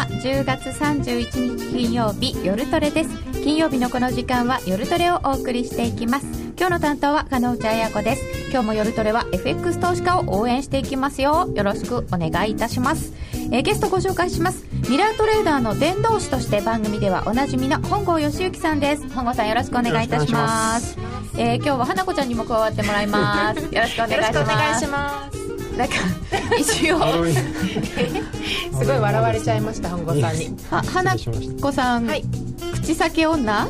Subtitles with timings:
[0.00, 3.10] は10月31日金曜日夜トレです。
[3.44, 6.26] 金曜日のこの時間は夜トレをお送りしていきます。
[6.56, 8.50] 今日の担当は加納内彩子です。
[8.50, 11.52] 今日も夜トレは FX 投資家を応援していきますよ。
[11.54, 13.12] よろしくお願いいたします。
[13.52, 14.64] えー、ゲストご紹介します。
[14.88, 19.06] ミラートレーダーの伝道師として番組ではおなじみの本郷義行さんです。
[19.10, 20.96] 本郷さんよろしくお願いいたします。
[21.36, 23.60] えー、今日は花子ちゃんにも加わってもらいます。
[23.62, 25.39] よろしくお願いします
[25.76, 25.94] なんか
[26.58, 26.98] 一応
[28.78, 30.56] すごい笑われちゃいました本郷さんに。
[30.70, 32.24] は花子さん、はい、
[32.82, 33.68] 口先女？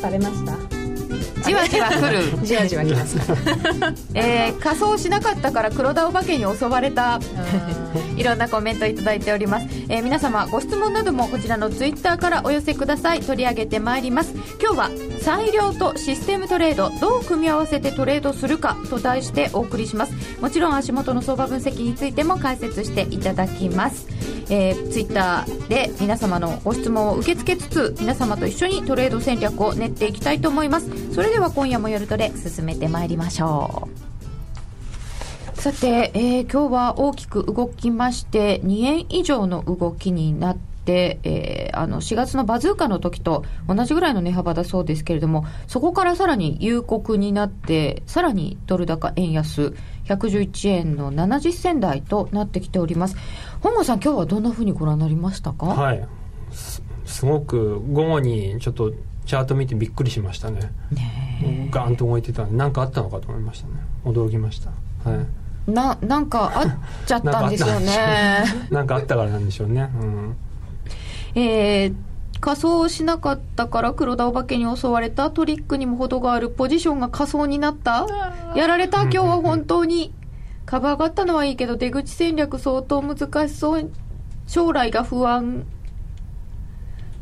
[0.00, 0.52] されました？
[1.44, 2.38] じわじわ来る。
[2.44, 3.16] じわじわ来ます
[4.14, 7.20] えー、仮装しなかったから黒田お化けに襲われた。
[8.16, 13.20] いろんなコメントいただいております、えー、皆様ご質問などもこちらのツイッターからお寄せください。
[13.20, 14.34] 取り上げてまいります。
[14.60, 20.40] 今日は裁量とシステムトレードどう組み合わせてトレードするかと題してお送りします。
[20.40, 24.06] もちろん足元の相場分析についても解説していただきます。
[24.50, 30.88] えー、ツイッターで皆様のご質問を受け付けつつ皆様と一緒にトレード戦略を練っていきたいと思います。
[31.14, 34.08] それでは今夜も夜トレ進めてまいりましょう。
[35.60, 49.74] さて、えー、今日は大きく動きまして2円以上の動きになって、えー、あの4月のバズーカの時と同じぐらいの値幅だそうですけれどもそこからさらに有国になってさらにドル高円安
[50.06, 53.16] 111円の70銭台となってきております。
[53.60, 55.66] 本郷さん今日はどんなふうにご覧になりましたか？
[55.66, 56.08] はい。
[56.50, 58.92] すごく午後にちょっと
[59.26, 60.72] チャート見てびっくりしましたね。
[60.90, 62.46] ねガーンと動いてた。
[62.46, 63.74] 何かあったのかと思いましたね。
[64.04, 64.70] 驚きました。
[65.08, 65.70] はい。
[65.70, 68.44] ななんかあっちゃったんですよね。
[68.70, 69.90] なんかあっ たからなんでしょうね。
[70.00, 70.36] うん
[71.34, 71.94] えー
[72.40, 78.06] 仮装しなかったから黒田お化けに襲われたトリックにも程があるポジションが仮装になった。
[78.54, 80.14] やられた今日は本当に
[80.64, 83.90] 株上がったのはいいけど出口戦略相当難しそう。
[84.46, 85.66] 将来が不安。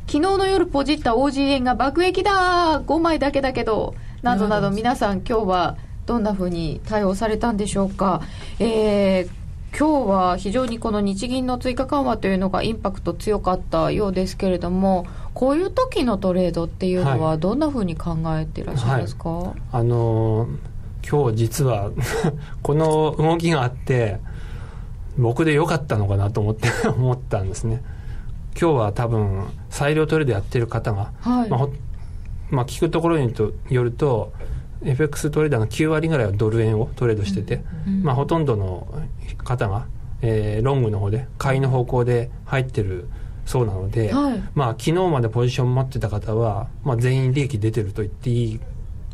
[0.06, 2.82] 昨日の夜ポジった OG 円が爆撃だ。
[2.82, 3.94] 5枚だけだけど。
[4.20, 8.20] などなど皆さん今日はどんなふうに対応されたんでしょうか。
[8.58, 9.45] えー
[9.78, 19.46] 今日は非常にこの日銀の追加緩和というのがインパクト強かったようですけれどもこういう時のトレードっていうのはどんなふうに考えていらっしゃいますか、はい。
[19.48, 21.90] はい、あのー、今日実は
[22.62, 24.18] この動きがあって
[25.18, 27.82] 僕でよかったのかなと思って 思ったんですね。
[28.58, 31.68] 今日は多分裁量トレードやってる方が、はい、まあ、
[32.48, 33.34] まあ、聞くところに
[33.68, 34.32] よると
[34.82, 38.86] FX トレーダーの9割ぐらいはドル円をトレードしてて、うん、まあ、ほとんどの
[39.46, 39.86] 方が、
[40.20, 43.08] えー、ロングの方で買いの方向で入ってる
[43.46, 48.60] そうなので、はい、まあ、昨日までポジション持ってた方は、まあ、全員利益出てると言っていい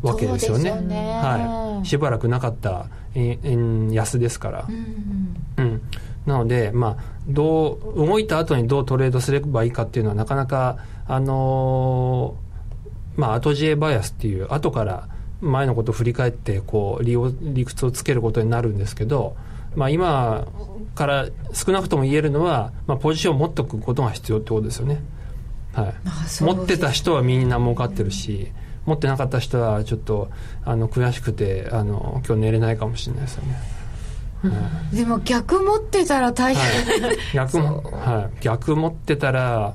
[0.01, 0.71] わけですよね。
[0.71, 0.97] よね。
[1.23, 4.67] はい、しばらくなかった円安ですから。
[4.69, 5.83] うん、うん、
[6.27, 15.09] なので、まあ、どう動いた後にどうトレードすればいいかっていうのはなかなか、あのー、まあ、後知恵バイアスっていう後から
[15.43, 19.37] 前のことを振り返ってこう理理屈をつけることになるんですけど、
[19.75, 20.47] まあ、今
[20.95, 25.03] から少なくとも言えるのは、まあ、ポジションを持っておくことが必要ってことですよね。
[25.73, 28.53] はい、持ってた人はみんな儲かってるし、
[28.85, 30.31] 持ってなかった人はちょっと
[30.65, 33.59] あの悔しくてあの今日寝れないかもしれないですよね。
[34.93, 39.75] でも逆持ってたら大変、はい、逆も、はい、逆持ってたら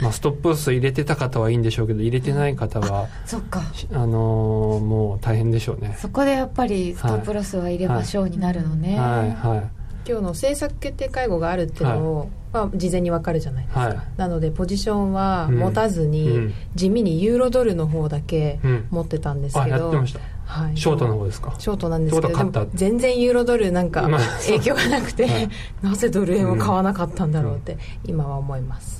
[0.00, 5.96] まあ、ストップロス入れてた方はいいんでしょうけど入れてない方はそっか、あのー、もう大変でしょうね。
[6.00, 9.58] そこでやっぱりストップロスは入れましょうになるのね、はい、はい、
[10.06, 18.60] 今日の政策決定会合があるっていうのを、はい、まあ、事前に分かるじゃないですか、はい、なのでポジションは持たずに、うん、地味にユーロドルの方だけ
[18.90, 21.54] 持ってたんですけど、うん、はい、ショートの方ですか？
[21.58, 24.08] ショートなんですけど全然ユーロドルなんか
[24.46, 25.48] 影響がなくて、はい、
[25.82, 27.76] なぜドル円を買わなかったんだろうって
[28.06, 28.97] 今は思います、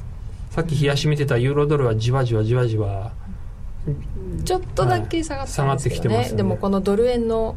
[0.59, 3.13] さっき冷やし見てたユーロドルはじわじわじわじわ
[4.45, 6.33] ちょっとだけ下がったんですけどね。
[6.35, 7.55] でもこのドル円の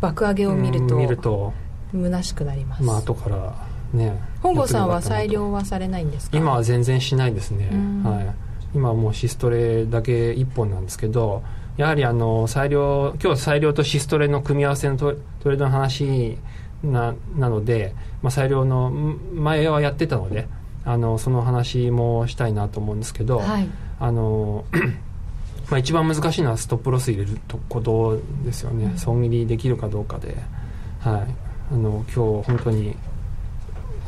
[0.00, 1.52] 爆上げを見ると見ると。
[1.92, 2.82] 虚しくなります。
[2.82, 3.54] まあ後から
[3.92, 6.36] ね本郷さんは裁量はされないんですか？
[6.36, 7.66] 今は全然しないですね、
[8.02, 11.44] はい、今はもうシストレだけ1本なんですけど
[11.76, 15.14] やはりあの裁量今日は裁量とシストレの組み合わせのト
[15.44, 16.38] トレードの話
[16.82, 20.48] ななので、まあ、裁量の前はやってたので
[20.84, 23.68] あのその話もしたいなと思うんですけど、はい、
[24.00, 24.64] あの
[25.70, 27.38] まあ、一番難しいのはストップロス入れる
[27.70, 30.36] ことですよね、損切りできるかどうかで、
[31.00, 31.34] はい、
[31.72, 32.94] あの今日本当に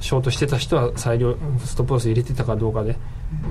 [0.00, 2.97] ショートしてた人は裁量ストップロス入れてたかどうかで、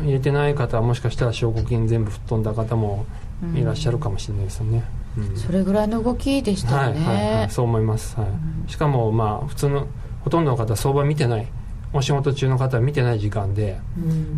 [0.03, 3.07] 入れてない方はもしかしたら証拠金全部吹っ飛んだ方も
[3.55, 4.83] いらっしゃるかもしれないですよね。
[5.17, 8.25] うん、それぐらいの動きでしたよね、はいはいはい、そう思います、は
[8.67, 9.87] い、しかもまあ普通の
[10.23, 11.47] ほとんどの方相場見てない
[11.93, 13.79] お仕事中の方は見てない時間で、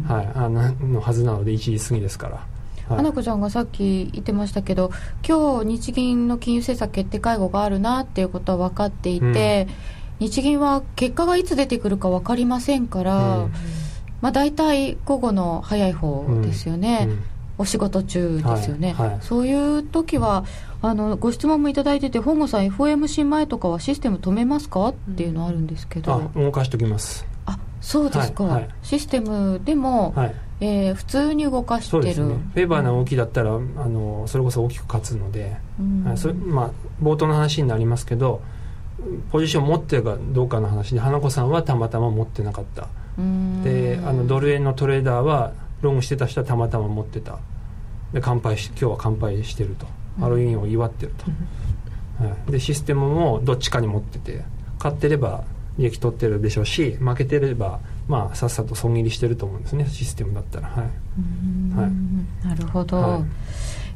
[0.07, 2.35] はい、あののはずなので1時過ぎですから。
[2.87, 4.91] はい、花子ちゃんがさっき言ってましたけど
[5.27, 9.67] 今日日銀の金融政策決定会合があるなっていうことは分かっていて、
[10.19, 13.53] うん、日銀は結果がいつ出てくるか分かりませんから、うん、
[14.21, 17.23] まあ、大体午後の早い方ですよね、うん、
[17.57, 20.45] お仕事中ですよね、はいはい、そういう時は
[20.83, 24.89] あのご質問もいただいてて本郷さん FOMC 前とかはシステム止めますか？
[24.89, 27.25] っていうのあるんですけど、動かしておきます。
[27.31, 27.34] あ
[27.85, 32.13] そうですか、はい、システムでも、はい、えー、普通に動かしてる。
[32.15, 32.35] そうね。
[32.55, 36.17] フェーバーな動きだったら、あのそれこそ大きく勝つので、うん。
[36.17, 38.41] それまあ、冒頭の話になりますけど
[39.31, 42.87] ポジション持ってるかどうかの話で花子さんはたまたま持ってなかった。
[43.63, 47.37] であのドル円のトレーダーはロングしてた人はたまたま持ってた。
[48.13, 49.85] で乾杯し今日は乾杯してると、
[50.19, 54.43] ハロウィンを祝ってると、はい、でシステムもどっちかに持ってて
[54.79, 55.43] 勝ってれば
[55.77, 59.87] 利益取ってるでしょうし負けてればまあさっさと損切りしてると思うんですね。
[59.89, 60.69] システムだったら。
[60.69, 60.85] はい、
[61.75, 63.23] はい、なるほど、はい。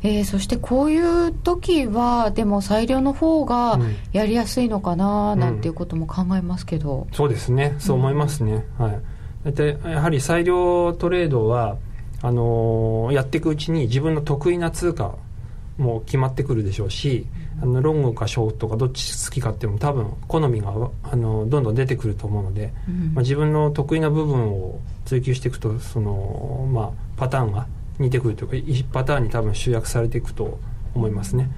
[0.01, 3.79] えー、そしてこういう時はでも裁量の方が
[4.13, 7.75] やりやすいのかななんていうことも考えますけど、うん、そうですね。
[7.79, 8.99] そう思いますね、うん、はい。
[9.45, 11.77] 大体やはり裁量トレードは
[12.21, 15.15] あのー、やっていくうちに自分の得意な通貨
[15.77, 17.25] も決まってくるでしょうし、
[17.61, 20.69] あのロングかショートかどっち好きかっていうのも多分好みが
[21.03, 27.67] あのどんどん出てくると思うので、うん、まあ、自分の得意な部分を追求していくとその、まあ、パターンが
[27.97, 30.59] 似てくるというか1パターンに多分集約されていくと
[30.93, 31.49] 思いますね。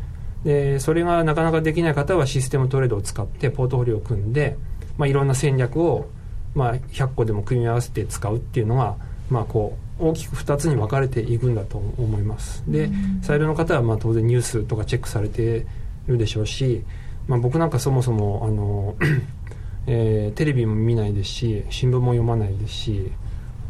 [0.44, 4.58] でそれがなかなかできない方はシステムトレードを使ってポートフォリオを組んで、
[4.98, 6.10] まあ、いろんな戦略を、
[6.56, 8.96] まあ、100個でも組み合わせて使うっていうのが、
[9.30, 12.64] まあ、こう大きく2つに分かれていくんだと思います。
[12.68, 12.90] で
[13.22, 15.64] 裁量の方はまあ当然ニュースとかチェックされてい
[16.12, 16.84] るでしょうし、
[17.28, 18.96] まあ、僕なんかそもそもあの、
[19.88, 23.12] えー、テレビも見ないですし新聞も読まないですし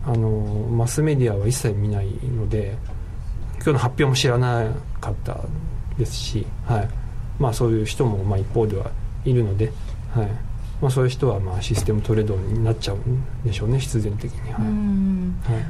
[0.05, 2.75] あのマスメディアは一切見ないので
[3.55, 5.37] 今日の発表も知らなかった
[5.97, 6.89] ですし、はい。
[7.39, 8.91] まあ、そういう人もまあ一方では
[9.23, 9.71] いるので、
[10.13, 10.27] はい。
[10.81, 14.51] まあ、そういう人はまあシステムトレードになっちゃうんでしょうね必然的に。
[14.51, 15.65] はい、はい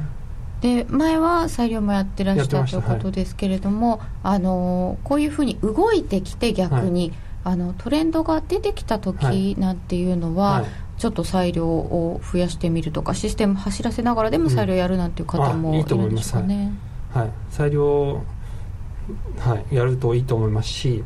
[0.62, 7.12] で前は裁量もやってらしたということですけれども、はい、あのこういうふうに動いてきて逆に、
[7.42, 10.66] はい、あのトレンドが出てきた時なんていうのは、はい、
[10.98, 16.72] ちょっと裁量を増やしてみるとかシステム走らせながらでも裁量やるなんていう方もいるんでしょうかね。
[17.12, 18.22] はい、裁量、
[19.40, 21.02] はい、やるといいと思いますし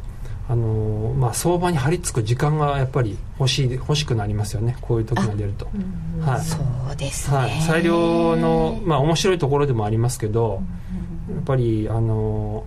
[0.48, 5.68] あのまあ、相場に張り付く時間がやっぱり欲しい欲しくなりますよねこういう時が出ると、
[6.20, 6.56] はい、そ
[6.92, 10.62] うですね、はい、裁量の、まあ、面白いところでもありますけど、
[11.34, 12.64] やっぱりあの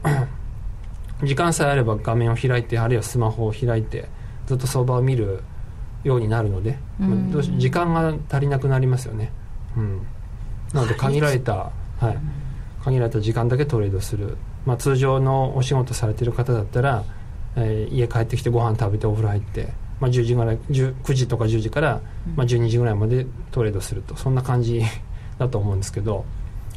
[1.23, 4.09] 時間さえあれば画面を開いてあるいはスマホを開いて
[4.45, 5.41] ずっと相場を見る
[6.03, 7.03] ようになるので、う
[7.57, 9.31] 時間が足りなくなりますよね、
[9.77, 10.05] うん、
[10.73, 12.17] なので限られた、はい、
[12.83, 17.05] 限られた時間だけトレードする、まあ、通常のお仕事されてる方だったら
[17.59, 19.69] えー、家帰ってきてご飯食べてお風呂入って、
[19.99, 22.01] まあ、10時ぐらい9時とか10時から、
[22.35, 24.81] まあ、12時ぐらいまでトレードするとそんな感じ
[25.37, 26.25] だと思うんですけど、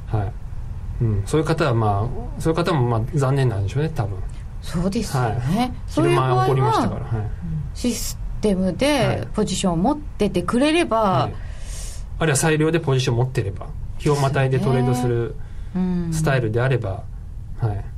[0.06, 0.32] はい。
[1.00, 4.19] うん、そういう方はまあそういう方もまあ残念なんでしょうね多分。
[4.61, 7.31] そうですよね、はい、昼間起こりましたから、はい、
[7.74, 11.34] システムでポジションを持っててくれれば、はい、
[12.20, 13.67] あるいは裁量でポジションを持ってれば
[13.98, 15.34] 日をまたいでトレードする
[16.12, 17.03] スタイルであれば、
[17.58, 17.92] はい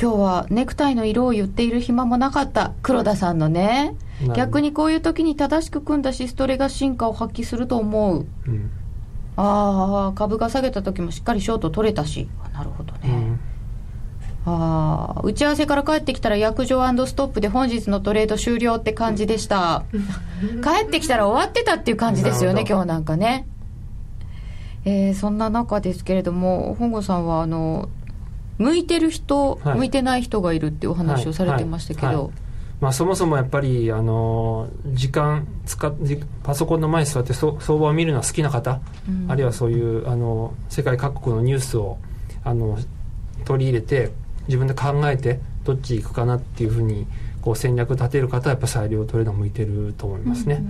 [0.00, 2.72] 今日はネクタイの色を言っている暇もなかった。
[2.80, 3.94] 黒田さんのね。
[4.34, 8.70] 逆にこういう時に正しく組んだシストレが進化を発揮すると思う、うん、
[9.36, 12.28] ああ株が下げた時もしっかりショート取れたし。
[12.54, 13.08] なるほどね、
[14.46, 19.84] うん、ああ打ち合わせから帰ってきたら約定ストップで本日のトレード終了って感じでした。
[20.64, 23.46] 帰ってきたら終わってたっていう感じですよね今日なんかね。
[24.86, 27.90] えー、そんな中ですけれども本郷さんはあの
[28.60, 32.30] 向いてる人、はい、向いてない人がいるっていうお話をされてましたけど、
[32.78, 35.92] まあ、そもそもやっぱりあの時間使っ
[36.42, 41.96] パソコンの前に座って相場を見るのは好きな方、うん、あるいはそういうあの世界各国のニュースを
[42.44, 42.78] あの
[43.46, 44.10] 取り入れて
[44.46, 47.06] 自分で考えてどっち行くかなっていうふうに
[47.40, 50.62] こう戦略立てる方はやっぱ裁量トレード向いてると思いますね。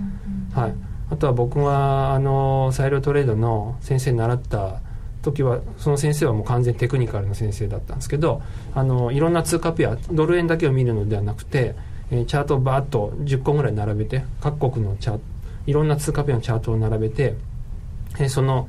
[0.53, 0.73] はい、
[1.09, 4.79] あとは僕があの裁量トレードの先生に習った
[5.21, 8.41] 時はその先生はもう完全テクニカルな先生だったんですけど
[8.73, 11.75] あのいろんな通貨ペアドル円だけを見るのではなくて、
[12.09, 15.23] えー、チャートをバーッと10個ぐらい並べて各国のチャート
[15.67, 17.35] いろんな通貨ペアのチャートを並べて、
[18.19, 18.67] えー、その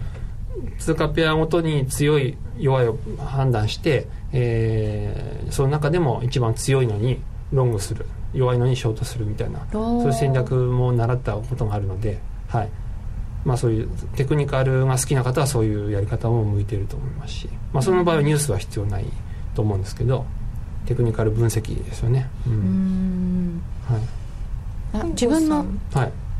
[0.78, 7.20] 通貨ペアごとに強い弱いを判断して、えー、その中でも一番強いのに
[7.52, 12.18] ロングする弱いのにショートするみたいなそういう戦略も習ったことがあるので、
[12.48, 12.68] はい
[13.44, 19.04] まあ、そういうテクニカルが好きな方はそういうやり方も向いていると思いますし、まあ、その場合はニュースは必要ない
[19.54, 20.24] と思うんですけど
[20.86, 22.28] テクニカル分析ですよね。
[22.46, 23.62] うん、
[24.92, 25.64] はい、自分の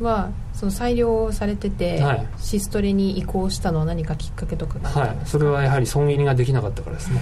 [0.01, 5.17] はその裁量されてて、はい、シストレに移行したのは何かきっかけとかがはい。
[5.25, 7.21] それはやはり損切りができなかったからですね。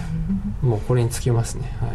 [0.62, 1.90] もうこれにつきますね、はい、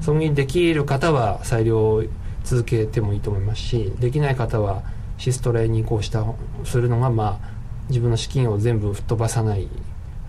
[0.00, 2.04] 損切りできる方は裁量を
[2.44, 4.82] 続けてもいいと思いますしできない方は
[5.18, 6.24] シストレに移行した
[6.64, 7.58] するのがまあ
[7.88, 9.68] 自分の資金を全部吹っ飛ばさない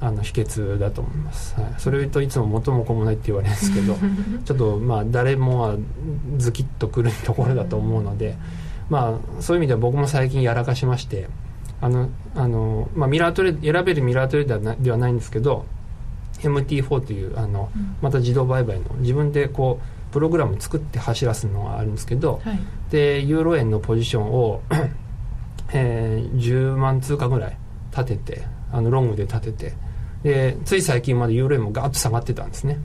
[0.01, 3.97] あの秘訣だと思います、はい、それといつも元も子もないって言われるんですけど
[4.45, 5.75] ちょっとまあ誰もは
[6.37, 8.37] ズキッとくるところだと思うので、
[8.89, 11.27] まあ、そういう意味では僕も最近やらかしまして
[11.81, 15.65] あのあの、まあ、ミラートレ選べるミラートレーダーではないんですけど
[16.39, 17.69] MT4 というあの
[18.01, 24.61] また自動売買の自分でこうプログラム作って走らすのがあるんですけど、はい、でユーロ円のポジションを
[25.71, 27.57] えー、10万通貨ぐらい
[27.91, 29.73] 立ててあのロングで立てて
[30.23, 32.79] でつい最近までユーロ円もガーッと下がってたんですね。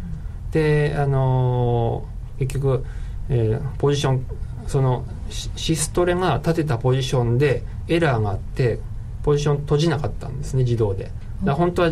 [0.53, 2.85] であのー、結局、
[3.29, 4.27] えー、ポジション
[4.67, 8.79] そのシストレが立てたポジションでエラーがあって
[9.23, 11.11] ポジション閉じなかったんですね自動で。
[11.43, 11.91] だ本当は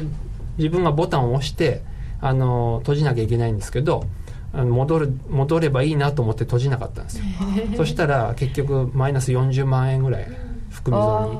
[0.59, 1.83] 自分がボタンを押して
[2.21, 4.05] あの閉じなきゃいけないんですけど
[4.53, 7.25] 戻る戻ればいいなと思って閉じなかったんですよ。
[7.77, 10.29] そしたら結局マイナス40万円ぐらい
[10.71, 11.39] 含み損に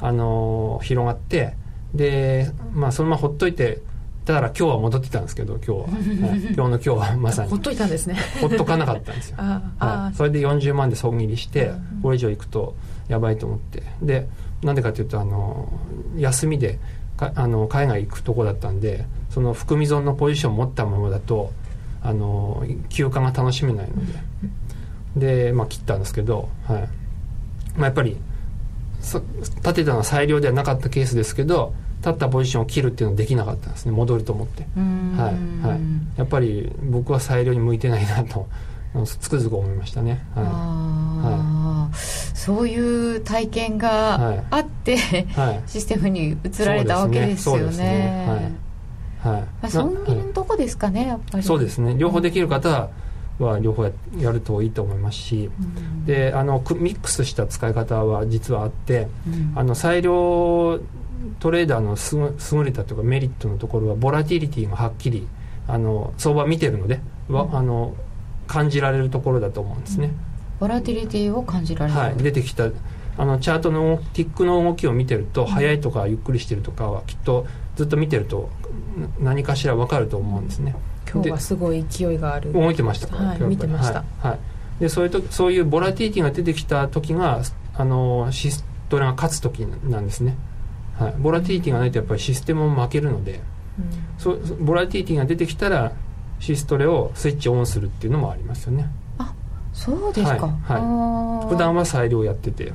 [0.00, 1.54] あの広がって
[1.94, 3.80] でまあそのままほっといて
[4.24, 5.76] だから今日は戻ってたんですけど今日は、
[6.30, 7.50] はい、今日の今日はまさに。
[7.50, 8.16] ほっといたんですね。
[8.40, 9.36] ほっとかなかったんですよ。
[9.38, 12.76] はい、それで40万で損切りしてこれ以上いくと
[13.08, 13.82] やばいと思って。
[14.00, 14.28] で
[14.62, 15.68] なんでかというとあの
[16.16, 16.78] 休みで
[17.16, 21.52] かあの海外行くとこだったんでその含み損のポジションを持ったままだと
[22.02, 23.94] あの休暇が楽しめないの
[25.16, 25.46] で。
[25.46, 26.88] で、まあ、切ったんですけど、はい。
[27.76, 28.16] まあ、やっぱり
[29.00, 33.92] 立てたのは裁量ではなかったケースですけど立ったポジションを切るっていうのはできなかったんですね。
[33.92, 35.30] 戻ると思って、は
[35.62, 35.66] い。
[35.66, 35.80] はい、
[36.18, 38.48] やっぱり僕は裁量に向いてないなと
[39.04, 40.44] つくづく思いましたね、はい。
[40.44, 48.26] はい、そういう体験があって、はい、システムに移られたわけですよね。
[48.28, 48.61] はい
[49.22, 49.40] はい。
[49.40, 51.44] まあ、損切りのとこですかね、やっぱり。
[51.44, 51.94] そうですね。
[51.96, 52.90] 両方できる方は
[53.38, 53.84] は両方
[54.18, 60.78] やるといいと思いますし、うん、であのミックスした使い方は実はあって、うん、あの裁量
[61.40, 65.26] トレーダーのす優れたというかメリットのところはボラティリティがはっきり
[65.68, 67.94] あの相場見てるので、うん、あの
[68.46, 70.10] 感じられるところだと思うんですね、
[70.58, 72.68] ボラティリティを感じられる、はい、出てきた
[73.16, 78.50] あのチャートのティックの動きを見てると、速いとかゆっくりしてるとかはきっとずっと見てると
[79.18, 80.74] 何かしら分かると思うんですね、
[81.10, 82.52] 今日はすごい勢いがある。
[82.52, 84.38] 動いてましたはい見てました、はい、はい、
[84.80, 87.42] でそういうとそういうボラティティが出てきた時が
[87.74, 90.36] あのシストレが勝つ時なんですね、
[90.98, 93.40] はい、ボラティティがないとやっぱりシステムも負けるので、
[93.78, 95.92] うん、そボラティティが出てきたら
[96.40, 98.90] シストレをスイッチオンするっていうのもありますよね。
[99.18, 99.32] あ
[99.72, 102.72] そうですか、はいはい、普段は裁量やってて。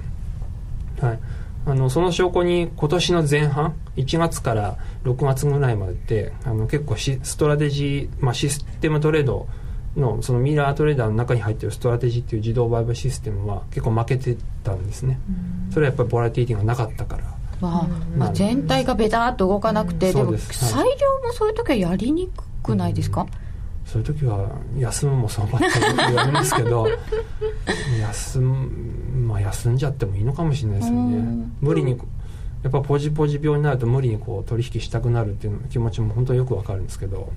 [1.01, 1.19] はい
[1.67, 9.50] あのその証拠に今年の前半1月から6月ぐらいまでってあの結構ストラテジー、まあ、システムトレード
[9.97, 15.19] のそのミラートレーダーの中に入ってるストラテジーっていう自動売買システムは結構負けてたんですね、
[15.71, 17.24] それはやっぱりボラティリティがなかったから。
[17.59, 23.25] まあ、まあ、全体がベターっと動かなくて、でも裁量もそういう時はやりにくくないですか、
[23.88, 26.88] そういう時は休むも相場って言われるんですけど
[28.01, 28.70] 休む、
[29.27, 31.48] まあ、休んじゃってもいいのかもしれないですよね。
[31.62, 31.98] 無理に
[32.63, 37.32] やっぱポジポジ病になると無理にこう取引したくなるっていう気持ちも本当によくわかるんですけど、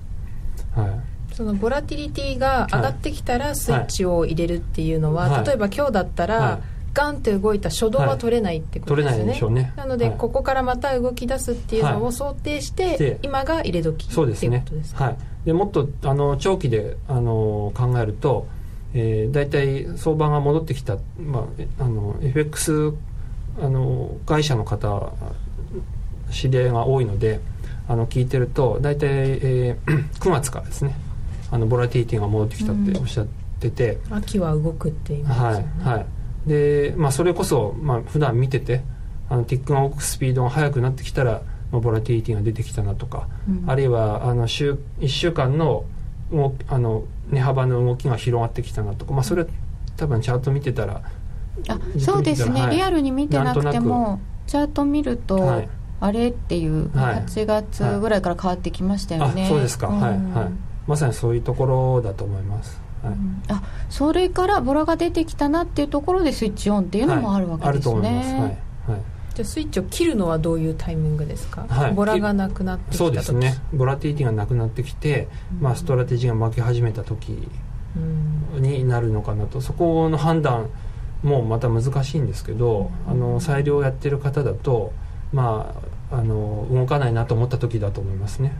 [0.75, 6.59] はい、そのボラティリティが上がってきたらスイッチを入れるっていうのは、はい、例えば今日だったら、はい。
[6.93, 9.73] ガンって動いた初動は取れないってことですよね、はい、取れないでしょうね。
[9.77, 14.65] なので、はい、ここからまた動き出すっていうのを想定して、はい、今が入れ時そうですね。
[14.93, 18.47] はいでもっとあの長期であの考えると、
[18.93, 21.47] えー、大体相場が戻ってきた、ま
[21.79, 22.93] あ、あの FX
[23.61, 25.11] あの会社の方
[26.31, 27.39] 知り合いが多いので
[27.87, 30.95] あの聞いてると大体、えー、 9月からですね
[31.51, 33.25] あのボラティティが戻ってきたっておっしゃっ
[33.59, 36.05] てて、うん、秋は動くっていう、ね、はいはい。
[36.47, 38.83] で、まあ、それこそ、まあ普段見てて
[39.29, 45.85] あのティックが動くスピードが速くなってきたら、まあ、ボラティリティが出てきたなとか、うん、あるいはあの週1週間の
[46.69, 49.45] あの値幅の動きが広がってきたなとか、まあ、それ
[49.97, 51.01] 多分チャート見てたら
[51.67, 60.51] あそうですね、はい、リアルに見てなくてもチャート見ると、はい、あれっていう8月ぐらいから変わってきましたよね、はい、そうですか、うん、はい、はい、
[60.87, 62.81] まさにそういうところだと思います。
[63.03, 63.13] はい、
[63.49, 68.57] あそれからボラが出てきたなっていうところでスイッチオンっていうのもあるわけですね、はい、あると思います、はいはい、
[69.43, 73.61] じスイッチを切るのはどういうタイミングですか、はい、ボラがなくなってきたそうですね。
[73.73, 77.47] ボラティティがなくなってきて、うん、まあ、ストラテジーが負け始めた時
[78.55, 80.69] になるのかなと、そこの判断
[81.23, 84.91] もまた難しいんですけど、うん、あの裁量をやってる方だと
[85.31, 85.75] ま
[86.09, 88.53] ああの動かないなと思った時だと思いますね、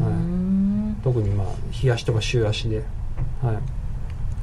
[0.00, 2.84] はい、特にまあ日足とか週足で。
[3.42, 3.77] はい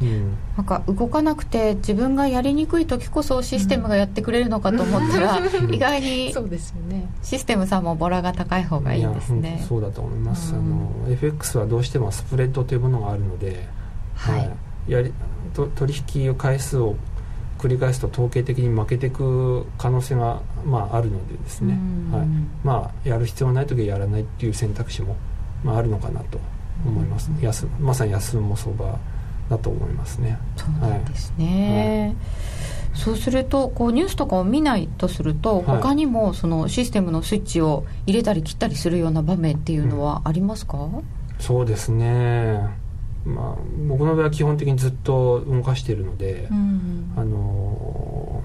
[0.02, 7.10] うん、なんか動かなくて自分がやりにくい時こそシステムがやってくれるのかと思ったら、うん、 意外にそうですよね。
[7.24, 9.64] システムさんもボラが高い方がいいですね。
[9.68, 10.62] そうだと思います、うん、あ
[11.08, 13.68] の FX はどうしてもスプレッドというものがあるので、
[14.16, 14.52] はい、はい、
[14.92, 15.14] やり
[15.54, 16.96] と取引回数を
[17.58, 21.80] 繰り返すと統計的に負けていく可能性が、まあ、あるのでですね、
[22.12, 22.28] はい、
[22.64, 25.16] まあやる必要ない時はやらないっていう選択肢も、
[25.64, 26.40] まあ、あるのかなと
[26.86, 29.00] 思います、安まさに安も相場
[29.50, 30.38] だと思いますね。
[30.56, 32.16] そうなんですね、
[32.92, 41.04] はい、そうするとこうニュースとかを見ないとすると、他にもそのシステムのスイッチを入れたり切ったりするような場面っていうのはありますか、うん、
[41.40, 42.60] そうですね、
[43.26, 48.44] まあ、僕の場合は基本的にずっと動かしているので、うん、あの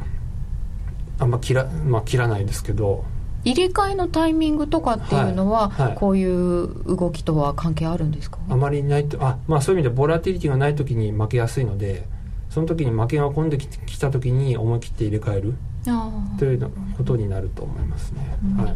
[1.19, 3.04] あんま切ら,、まあ、切らないですけど
[3.44, 8.38] 入れ替えのタイミングとかっていうのは、はいはい、こういう動きとは関係あるんですか？
[8.49, 12.04] あまりないとあ、まあ、そういう意味でボラティリティがない時に負けやすいので
[12.50, 15.54] その時に負けが込んできた時に思い切って入れ替える。
[16.38, 18.20] ということになると思いますね、
[18.59, 18.66] はい。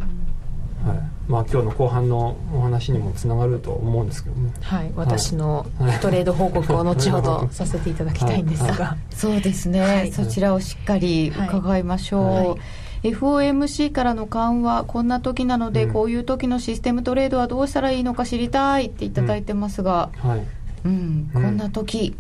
[0.89, 0.99] はい。
[1.29, 5.67] まあ、今日の後半のお話にもつながると思うんですけどね、はい、私の
[6.01, 12.61] トレード報告を後ほどさせていただきたいんですが、そうですね、そちらをしっかり伺いましょう、
[13.05, 20.47] FOMC からの緩和、こんな時なので、うん、こういう時のシステムトレードはどうしたらいいのか知りたいっていただいてますが、うん、はい。
[20.87, 22.17] うん、こんな時、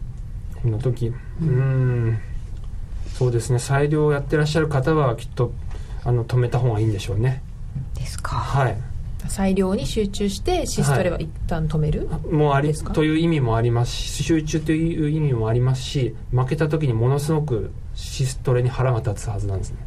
[0.63, 1.13] こんな時。
[1.41, 2.19] うん。
[3.15, 3.59] そうですね。
[3.59, 5.53] 裁量をやってらっしゃる方はきっと
[6.05, 7.43] あの止めた方がいいんでしょうね。
[7.95, 8.37] ですか。
[8.37, 8.77] はい。
[9.29, 19.79] 裁量に集中してシストレは一旦止める、はい、もうありという意味もありますし集中という意味もありますし負けた時にものすごくシストレに腹が立つはずなんですね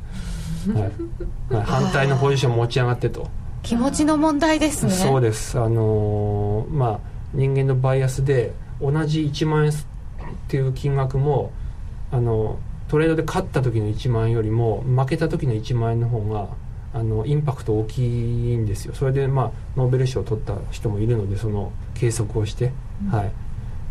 [0.73, 3.29] はい、反対のポジション持ち上がってと。
[3.63, 4.91] 気持ちの問題ですね。
[4.91, 5.59] そうです。
[5.59, 6.99] あのー、まあ
[7.33, 9.75] 人間のバイアスで同じ1万円っ
[10.47, 11.51] ていう金額も
[12.11, 16.47] あのトレードで勝った時の1万円よりも負けた時の1万円の方が
[16.93, 18.93] あのインパクト大きいんですよ。
[18.93, 22.71] それでまあノーベル賞を取った人もいるのでその計測をして、
[23.03, 23.31] うん、はい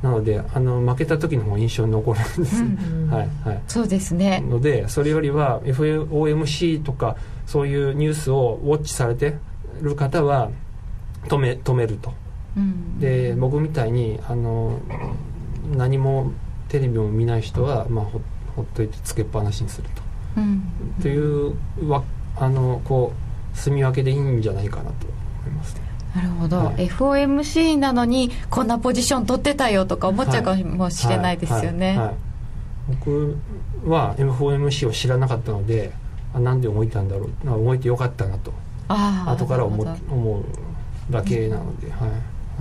[0.07, 4.41] なのであの負けた時の方が印象に残るんです、うんはいはい、そうですね。
[4.41, 9.35] のでそれよりは FOMC とかそういうニュースをウォッチされて
[9.81, 10.51] る方は
[11.25, 12.15] 止め止めると、
[12.57, 14.79] うん、で僕みたいにあの
[15.77, 16.31] 何も
[16.69, 18.21] テレビも見ない人は、まあ、ほ
[18.55, 20.03] ほっといてつけっぱなしにすると、
[20.37, 20.63] うん、
[21.03, 21.57] という
[21.89, 22.05] わ
[22.37, 23.13] あのこ
[23.55, 25.07] う住み分けでいいんじゃないかなと
[25.43, 25.86] 思いますね
[26.17, 32.15] なるほど、はい、FOMC なのにこんなポジション取ってたよとか思っちゃうかもしれないですよね、はいはい、
[32.89, 33.37] 僕
[33.87, 35.93] は FOMC を知らなかったので
[36.35, 37.65] あなんで動いたんだろう。
[37.65, 38.53] 動いてよかったなと。
[38.89, 40.45] あ後から思思う
[41.11, 42.11] だけなので、はい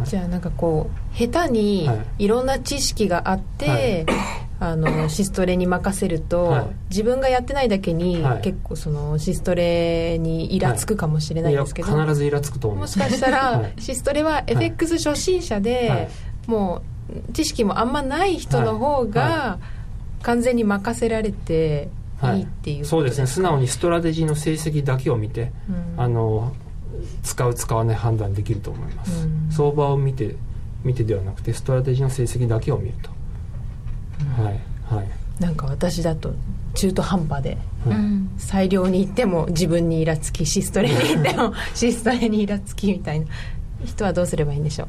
[0.03, 2.27] じゃあなんかこう下手にい。
[2.27, 4.05] ろんな知識があって、
[4.59, 16.09] あの シストレに任せると、はい、自分がやってないだけに、はい、結構そのシストレにイラつくかもしれないですけど、はい、必ずイラつくと思うもしかしたら、 シストレは FX 初心者で、
[16.47, 16.81] も
[17.29, 19.59] う知識もあんまない人の方が
[20.21, 21.89] 完全に任せられて
[22.23, 23.27] いいっていうそうですね。
[23.27, 25.51] 素直にストラテジーの成績だけを見て、
[25.97, 26.53] うん、あの
[27.23, 30.35] 使う使わない判断できると思います、うん、相場を見て
[30.83, 33.09] 見てではなくてストラテジーの成績だけを見ると
[34.37, 35.09] はいはい。
[35.39, 36.33] なんか私だと
[36.75, 43.25] 中途半端で、うん、裁量に行っても自分にイラつきシストレに行っても シストレにイラつきみたいな
[43.85, 44.87] 人はどうすればいいんでしょう。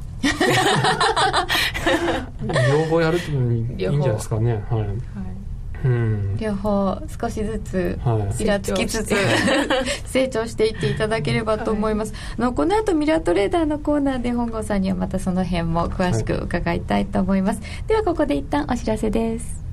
[2.46, 4.64] 両方やるといいんじゃないですかね。
[4.70, 4.88] はい、はい。
[4.88, 4.98] うん、
[6.38, 7.98] 両方少しずつ
[8.38, 19.66] イラつきつつ、はい、成長していっていただければと思います、はい、あのこの後ミラートレーダーのコーナーで本郷さんにはまたその辺も詳しく伺いたいと思います、はい、ではここで一旦お知らせです。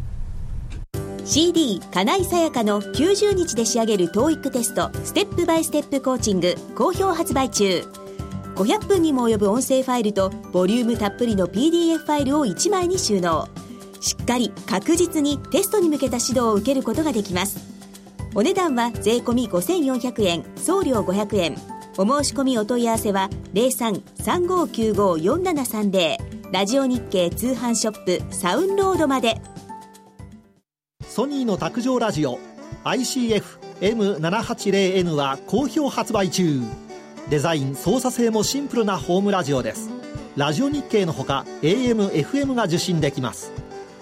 [1.26, 7.82] CD 金井さやかの90日で仕上げる TOEIC テストステップバイステップコーチング好評発売中。
[8.56, 13.47] 500分にも及ぶ音声ファイルとボリュームたっぷりの PDF ファイルを1枚に収納
[14.04, 17.58] しっかり確実にテストに向けた指導を受けることができます。
[18.36, 21.56] お値段は税込5400円送料500円。
[21.98, 26.18] お申し込みお問い合わせは0335954730
[26.52, 29.39] ラジオ日経通販ショップサウンロードまで。
[31.08, 32.39] ソニーの卓上ラジオ
[32.84, 33.42] ICF
[33.80, 36.62] M780N は好評発売中。
[37.30, 39.89] デザイン操作性もシンプルなホームラジオです。
[40.36, 43.54] ラジオ日経のほか AM、FM が受信できます。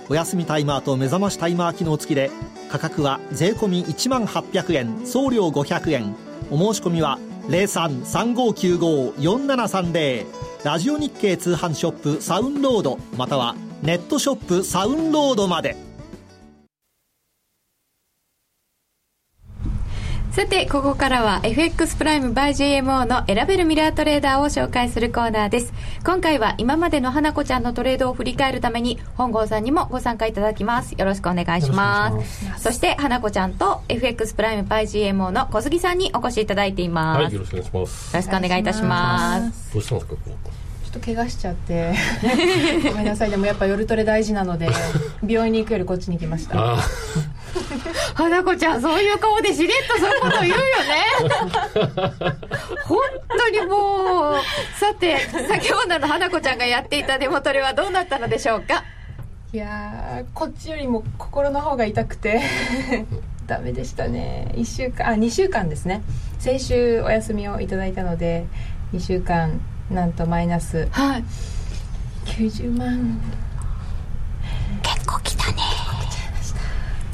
[0.10, 2.32] お休みタイマーと目覚ましタイマー機能付きで
[2.70, 6.16] 価格は税込1万800円送料500円。
[6.50, 10.26] お申し込みは0335954730
[10.64, 15.91] ラジオ日経通販ショップサウンロードまたはネットショップサウンロードまで。
[20.32, 25.74] さて、ここからは FX プライム by GMO の選べるミラートレーダーを紹介するコーナーです。
[26.06, 30.94] 今回は今までの花子ちゃんのトレードを振り返るために、本郷さんにもご参加いただきます。
[30.94, 32.64] よろしくお願いします。
[32.64, 37.24] そして、花子ちゃんと FX プライム by GMO の小杉さんにお越しいただいています。
[37.24, 38.16] はい、よろしくお願いします。
[38.16, 39.74] よろしくお願いいたします。
[39.74, 41.94] どうしたんですか、ょっと怪我しちゃって。
[42.90, 43.30] ごめんなさい。
[43.32, 44.68] でもやっぱ夜トレ大事なので
[45.26, 46.78] 病院に行くよりこっちに来ました。
[48.14, 50.62] 花 子ちゃんそういう顔でしれっとそういうこと言うよね。
[52.86, 53.00] 本
[53.30, 54.36] 当にもう。
[54.80, 58.84] さて先ほどの花子ちゃんがやっていたデモトレはどうなったのでしょうか？
[59.54, 62.42] いやこっちよりも心の方が痛くて。
[63.48, 64.54] ダメでしたね。
[64.56, 66.02] 1週間あ2週間ですね。
[66.40, 68.46] 先週お休みをいただいたので
[68.94, 69.60] 2週間
[69.92, 70.88] なんとマイナス。
[70.92, 71.24] はい。
[72.26, 73.20] 90万。
[74.82, 75.58] 結構きたね。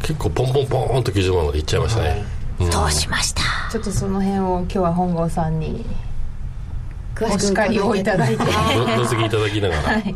[0.04, 2.24] 結構ポンポンポンと90万までいっちゃいましたね、
[2.62, 3.42] うん、どうしました。
[3.72, 5.84] ちょっとその辺を今日は本郷さんに
[7.20, 8.44] お叱りをいただいて。
[8.96, 9.82] のぞきいただきながら。
[9.82, 10.14] はい、はい。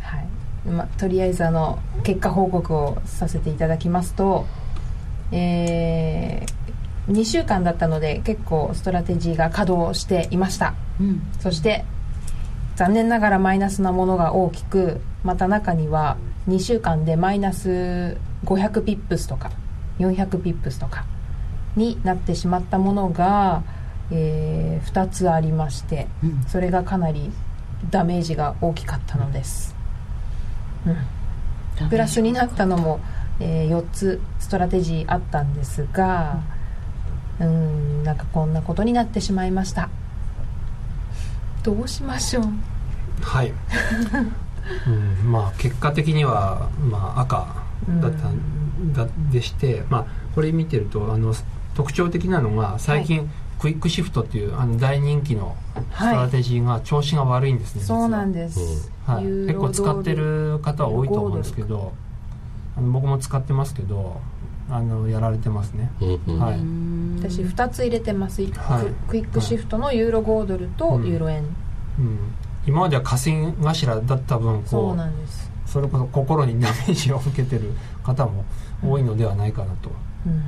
[0.00, 0.68] はい。
[0.68, 4.46] ま、とりあえずあの結果報告をさせていただきますと
[5.32, 6.63] えー、
[7.08, 10.74] 2週間だったので結構ストラテジーが稼働していました。
[11.00, 11.84] うん、そして
[12.76, 16.16] 残念ながらマイナスなものが大きくまた中には
[16.48, 19.50] 2週間でマイナス500ピップスとか
[19.98, 21.04] 400ピップスとか
[21.76, 23.62] になってしまったものが、
[24.10, 27.30] えー、2つありまして、うん、それがかなり
[27.90, 29.74] ダメージが大きかったのです、
[30.86, 33.00] うん、プラスになったのも、
[33.40, 36.63] えー、4つストラテジーあったんですがうん
[37.38, 39.88] なんかこんなことになってしまいました。
[41.62, 42.44] どうしましょう。
[43.22, 43.52] はい、
[45.22, 47.46] うん、まあ結果的には、まあ、赤
[48.02, 51.34] だった、だでして、まあ、これ見てるとあの
[51.74, 53.28] 特徴的なのが最近、はい、
[53.60, 55.56] クイックシフトっていうあの大人気の
[55.92, 57.84] ストラテジーが調子が悪いんですね、は。
[57.84, 61.92] い、そうなんです、はい、結構使ってる方は多いと思うんですけど
[62.76, 64.20] あの僕も使ってますけど
[64.70, 66.06] あのやられてますね、は
[66.52, 71.44] い、私2つ入れてます、はい、クイックシフトのユーロ豪ドルとユーロ円、
[71.98, 72.18] うん、うん、
[72.66, 75.50] 今までは稼ぎ頭だった分こうそうなんです。
[75.66, 77.72] それこそ心にダメージを受けてる
[78.02, 78.44] 方も
[78.82, 79.90] 多いのではないかなと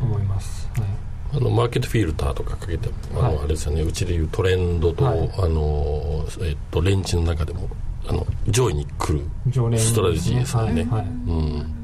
[0.02, 0.92] 思います、うん、はい。
[1.34, 3.82] あのマーケットフィルターとかかけてあの、はい、あれですよね。
[3.82, 7.68] うちでいうトレンドと、はい、あのえっとレンジの中でも
[8.08, 9.24] あの上位に来る
[9.78, 11.76] ストラテジーですよね、はい、うん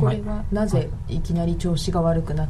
[0.00, 2.48] これはなぜいきなり調子が悪くなっ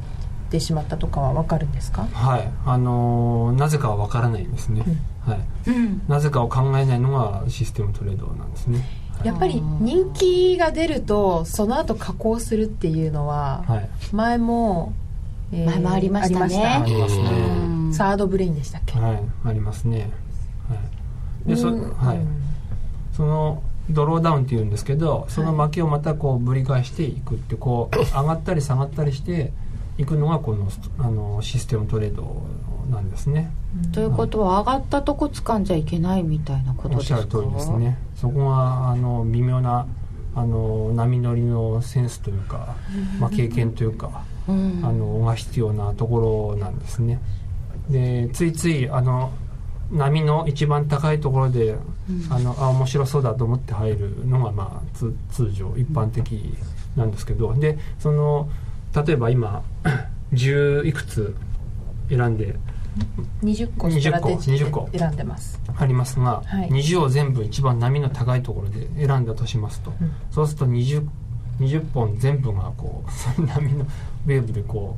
[0.50, 2.06] てしまったとかは分かるんですか？
[2.12, 2.50] はい。
[2.66, 4.84] あのー、なぜかは分からないんですね、
[5.26, 8.84] うん、はい、うん、なぜかを考えないのがシステムトレードなんですね。
[9.22, 13.64] やっぱり人気が出るとその後加工するっていうのは
[14.12, 14.94] 前も、
[15.52, 16.64] えー、前もありましたね。
[16.64, 17.92] ありますね。
[17.92, 18.98] サードブレインでしたっけ？
[18.98, 19.22] はい。
[19.44, 20.10] ありますね、
[20.68, 20.76] は
[21.44, 22.20] い、でそ,、はい、
[23.12, 29.52] そのドローダウンっていうんですけどその負けをまたこうぶり返していくってこう上がったり下がったりして
[29.98, 32.46] いくのがこのあのシステムトレード
[32.90, 33.52] なんですね。
[33.92, 37.18] ということは上がったとこ掴んじゃいけないみたいなことですか？
[37.18, 37.98] おっしゃる通りですね。
[38.16, 39.86] そこがあの微妙な
[40.34, 42.76] あの波乗りのセンスというか、
[43.18, 47.20] まあ、経験というか、うん、あのが必要なところなんですね。
[47.90, 49.32] でついついあの
[49.90, 51.78] 波の一番高いところで、うん、
[52.30, 54.98] あのあ面白そうだと思って入るのが、まあ、
[55.32, 56.54] 通常一般的
[56.96, 57.54] なんですけど。
[57.54, 58.48] でその
[59.06, 59.62] 例えば今
[60.32, 61.34] 10いくつ
[62.08, 62.56] 選んで
[63.42, 65.60] 20個ストラテジーで選んでます。
[65.76, 71.06] ありますが、はい、20を全部一番波の高いところで選んだとしますと、うん、そうすると 20,
[71.60, 73.04] 20本全部がこ
[73.38, 74.96] う 波のウェーブでこ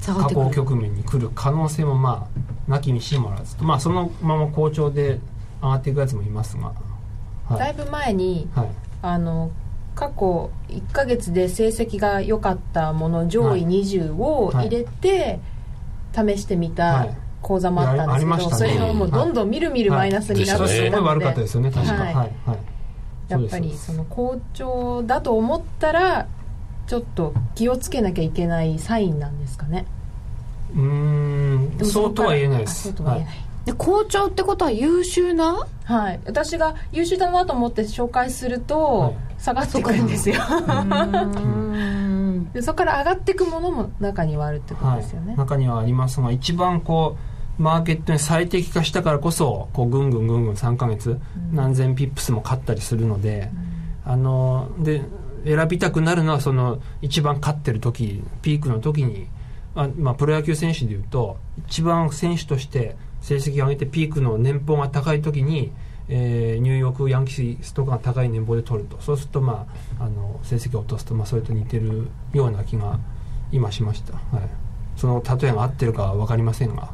[0.00, 2.26] う下降局面に来る可能性もま
[2.68, 3.64] あなきにしもあらずと。
[3.64, 5.20] まあそのまま好調で
[5.64, 6.72] 上がっていくやつもいますが、
[7.48, 8.68] はい、だいぶ前に、はい、
[9.02, 9.50] あの
[9.94, 15.38] 過去1か月で成績が良かったもの上位20を入れて
[16.12, 17.08] 試してみた
[17.42, 18.50] 講座もあったんですけど、はい。
[18.50, 22.30] ね、それがもうどんどんみるみるマイナスになってすごい悪かったですよね確か、はい。
[23.28, 26.26] やっぱりその好調だと思ったら
[26.86, 29.86] ちょっと気をつけなきゃいけないサインなんですかね。
[30.74, 31.78] うん。
[31.84, 32.84] そうとは言えないです。
[32.84, 35.66] そうとは言えない、はいで校長ってことは優秀な？
[35.84, 36.20] はい。
[36.26, 40.36] 私が優秀だなと思って紹介すると、下がってくるんですよ。
[42.54, 47.16] でそこから上がっていくものも中にはあるってことですよね、はい、中にはありますが一番こ
[47.58, 51.20] うマーケットに最適化したからこそこうぐんぐんぐんぐん3か月、
[51.52, 53.50] 何千ピップスも勝ったりするので、
[54.06, 55.02] うん、あので
[55.44, 59.28] 選びたくなるのはその一番勝ってる時ピークの時に
[59.74, 65.72] あ、まあ、プロ野球選手でいうと一番選手として成績を上げてピークの年俸が高い時に、
[66.10, 69.00] えー、ニューヨークヤンキースとかが高い年俸で取ると。
[69.00, 69.66] そうすると、ま
[69.98, 72.98] あ、あの成績を落とすと、まあ、それと似てるような気が
[73.50, 74.48] 今しました、はい、
[74.96, 76.90] その例えが合ってるかは分かりませんが。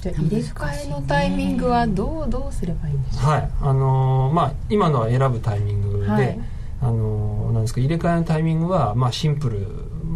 [0.00, 3.50] じゃ入れ替えのタイミングはどうどうすればいいんでしょうはい。
[3.60, 6.40] あのー、まあ、今のは選ぶタイミングで、はい、
[6.80, 9.68] あのー、なんですか入れ替えのタイミングは、まあ、シンプル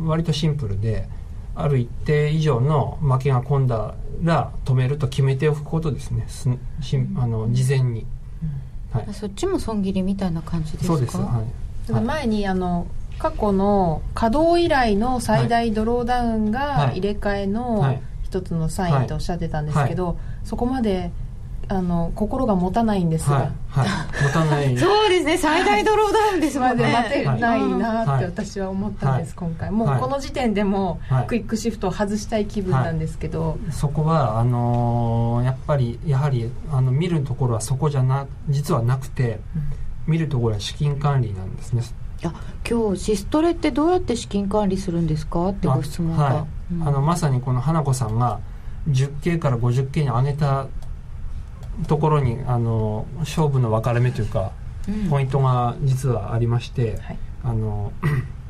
[0.06, 1.08] 割とシンプルで
[1.54, 6.24] ある一定以上の負けが込んだら止めると決めておくことですね。
[6.28, 6.48] す
[6.80, 8.06] しあの事前に、
[8.92, 10.92] はい、そっちも損切りみたいな感じですか？
[10.92, 11.44] そうです、は
[12.00, 12.86] い、前にあの
[13.18, 21.12] 過去の稼働以来の最大ドローダウンが入れ替えの一つのサインとおっしゃってたんですけど、そこまで
[21.68, 23.88] あの心が持たないんですが、はいはい、
[24.24, 24.76] 持たない。
[24.78, 25.38] そうですね。
[25.38, 26.92] 最大ドローダウンですもんね。
[26.92, 29.70] 待てないなって私は思ったんです、今回。
[29.70, 39.40] もうこの時点でもクイックシフトを外したい気分なんですけど、そこはあのー、やっぱりやはりあの見るところはそこじゃな実はなくて、
[40.06, 41.82] うん、見るところは資金管理なんですね。
[42.24, 42.32] あ
[42.68, 45.48] 今日シストレってどうやって資金管理するんですか？
[45.48, 46.32] ってご質問が、は
[46.70, 46.74] い。
[46.74, 48.40] うん、あのまさにこの花子さんが
[48.88, 50.66] 10K から 50K に上げた
[51.86, 54.52] ところにあの勝負の分かれ目というか、
[54.88, 57.92] うん、ポイントが実はありまして、はい、あの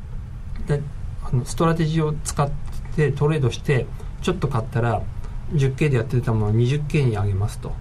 [0.67, 0.81] で
[1.23, 2.49] あのストラテジーを使っ
[2.95, 3.85] てトレードして
[4.21, 5.01] ちょっと買ったら
[5.53, 7.73] 10K でやってたものを 20K に上げますと。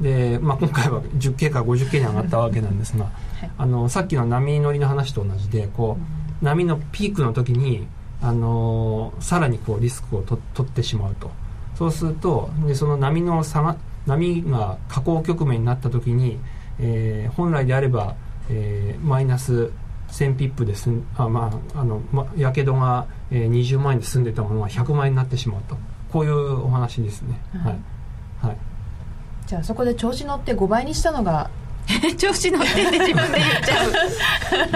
[0.00, 3.04] で、まあ、今回は 10K から 50K に上がったわけなんですが、
[3.40, 5.98] はい、あのさっきの波乗りの話と同じでこ
[6.42, 7.86] う、波のピークの時に
[8.22, 11.30] あのさらにこうリスクをと取ってしまうと。
[11.74, 16.38] そうするとでその波の下が波が下降局面になった時に、
[16.78, 18.14] えー、本来であれば、
[18.48, 19.70] えー、マイナス
[20.10, 25.76] 1000ピップですあ、まああのま、やけどが、えー、20万円で済んでたものが100万円になってしまうと
[26.10, 27.78] こういうお話ですね、はい、
[28.46, 28.56] はい、
[29.46, 31.50] じゃあそこで調子乗って5倍にしたのが
[32.18, 33.92] 調子乗ってって自分で言っちゃう。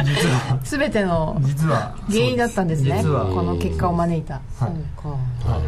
[0.04, 0.58] 実は。
[0.64, 1.94] 全ての実は。
[2.08, 3.02] 原因だったんですね。
[3.04, 3.08] こ
[3.42, 5.08] の結果を招いた、はい、そうか、
[5.52, 5.60] はい、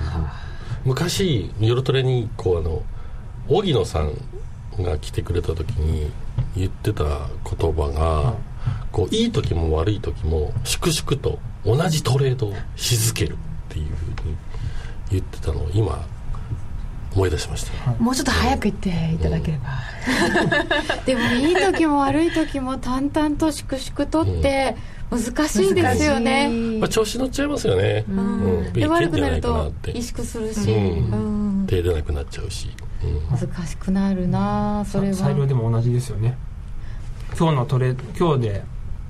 [0.85, 2.83] 昔夜トレにこうあの
[3.49, 4.13] 荻野さん
[4.83, 6.11] が来てくれた時に
[6.57, 8.35] 言ってた言葉が、
[8.93, 13.37] こういい時も悪い時も粛々と同じトレードをし続けるっ
[13.69, 14.37] ていうふうに
[15.11, 16.05] 言ってたのを今
[17.15, 19.71] 思い出しました、もうちょっと早く言っていただければ、
[20.99, 24.77] うん、 でもいい時も悪い時も淡々と粛々とって
[25.11, 28.19] 難しいですよね、まあ、調子乗っちゃいますよね、うん。
[28.19, 32.69] うん、で悪くなると萎縮するし、うん、手出なくなっちゃうし
[33.31, 35.15] 難しくなるなそれは。
[35.15, 36.37] 裁量でも同じですよね。
[37.39, 38.65] 今日のトレ今日で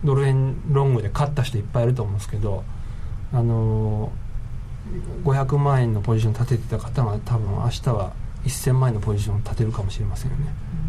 [0.05, 2.65] ドル円ロングで勝った人いっぱいいると思うんですけど
[3.33, 8.13] あのー、500万円のポジション立ててた方が多分明日は
[8.45, 10.47] 1000万円のポジションを立てるかもしれませんよね、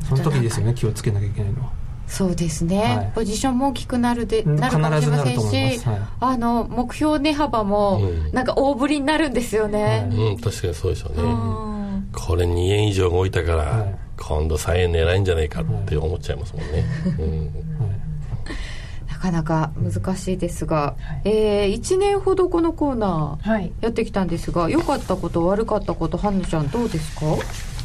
[0.07, 1.71] その時ですよね気をつけなきゃいけないのは。
[2.07, 7.99] そうですね、はい、ポジションも大きくなるでなるかもしれませんし、はい、あの目標値幅も
[8.31, 11.23] なんか大振りになるんですよね、うん、確かにそうでしょうね、
[12.17, 16.85] これ2円以上動いたから、はい、今度3円狙いんじゃないかって思っちゃいますもんね、
[17.19, 17.53] うん。
[19.07, 27.25] なかなか難しいですが、はい、えー、1年ほどこのコーナーやってきたんですが、良、はい、かったこと悪かったことはんちゃんどうですか？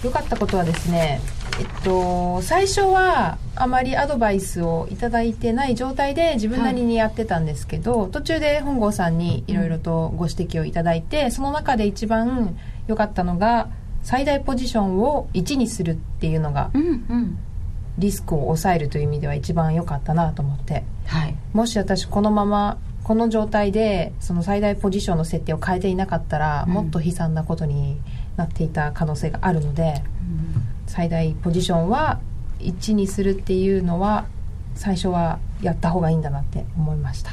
[0.04, 1.20] 良かったことはですね
[1.60, 13.68] えっと最初はあまりアドバイスを頂いてない状態で自分なりにやってたんですけど、はい、途中で本郷さんにいろいろとご指摘をいただいて、その中で一番良かったのが
[14.02, 17.38] 最大ポジションを1にするっていうのが、うんうん、
[17.98, 28.00] リスクを抑えるという意味では一番良かったなと思って、はい、もし私このままこの状態でその最大ポジションの設定を変えていなかったら、うん、もっと悲惨なことに
[28.36, 32.20] なっていた可能性があるので、うん、最大ポジションは
[32.60, 34.26] 1にするっていうのは
[34.74, 37.32] 最初はやった方がいいんだなって思いました。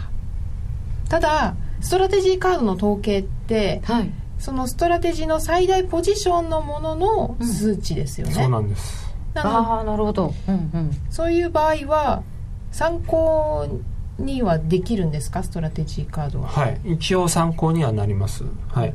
[1.08, 9.13] ただストラテジーカードの統計って、はい、そのストラテジーの最大ポジションのものの数値ですよね、うん、そうなんです。
[9.36, 12.23] ああなるほど、うんうん、そういう場合は
[12.71, 13.67] 参考
[14.17, 15.43] にはできるんですか？
[15.43, 16.47] ストラテジーカードは。
[16.47, 16.80] はい。
[16.86, 18.43] 一応参考にはなります。
[18.69, 18.93] はい。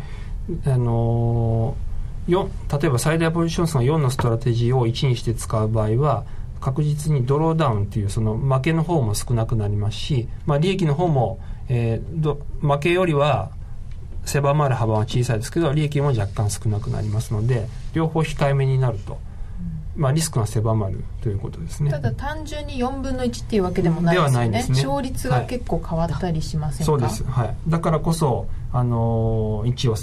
[0.67, 6.25] あのー、例えば最大ポジション数が4のストラテジーを1にして使う場合は
[6.61, 13.51] 確実にドローダウンっていうその負けの方も少なくなりますし、まあ、利益の方も、えー、負けよりは
[14.25, 19.19] 狭まる幅は小さいですけど利益も若干少なくなりますので両方控えめになると。
[19.97, 21.93] まあ、リスクが狭まるということですね。
[21.93, 24.51] ただ単純に4分の1っていうわけでもないですよね。
[24.51, 24.83] ですね。
[24.83, 29.95] 勝率が結構変わったりしませんか、はい、そうです、はい、だからこそ、あのー、1を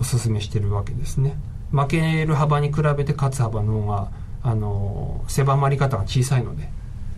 [0.00, 1.36] お勧めしてるわけですね。
[1.70, 4.08] 負ける幅に比べて勝つ幅の方が
[4.42, 6.68] あの狭まり方が小さいので、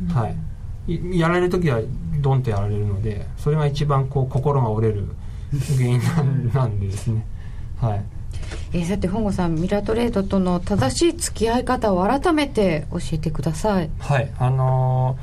[0.03, 1.81] うん、はい、やられる時は
[2.21, 5.07] ドンとやられるのでそれが一番こう心が折れる
[5.77, 6.01] 原因
[6.55, 7.25] なんでですね、
[7.81, 8.05] はい、
[8.73, 13.91] えー、さて本郷さんミラートレーダーとの正しい付き合い方を改めて教えてください。
[13.99, 14.31] はい。
[14.39, 15.17] あの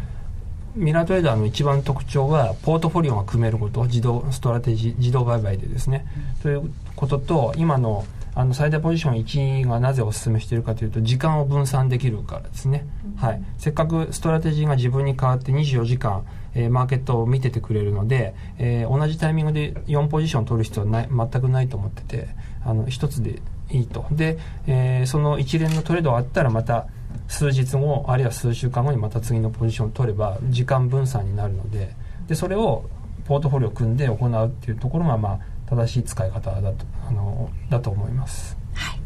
[0.78, 6.06] ー、ミラートレーダーの一番特徴はポートフォリオが組めること自動ストラテジー自動売買でですね、
[6.38, 9.16] うん、ということと今のあの最大ポジション
[9.64, 12.86] 1がなぜお勧めしているかというと時間を分散できるからですね、
[13.16, 16.24] はい、せっかくストラテジーが自分に代わって24時間、
[16.58, 22.28] えー、マーケットを見ててくれるので、えー、同じタイミングで4ポジション取る必要はない全くないと思ってて
[22.66, 24.08] あの1つでいいと。
[24.12, 26.88] で、えー、その一連のトレードがあったらまた
[27.28, 31.94] 数日後あるいは数週間後にまた次のポジションを取れば時間分散になるので
[32.28, 32.86] でそれを
[33.26, 35.40] ポートフォリオを組んで行うっていうところがまあ
[35.70, 38.58] 正しい使い方だとあのだと思います。
[38.74, 39.00] はい。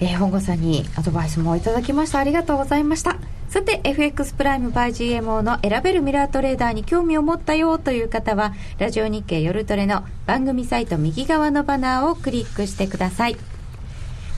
[0.00, 2.18] えー、本郷さんにアドバイスもいただきました。
[2.18, 3.39] ありがとうございました。
[3.50, 13.36] さて FX プライムバイ GMO の選べるミラートレーダーに興味を持ったよという方はラジオ日経夜トレの番組サイト右側のバナーをクリックしてください。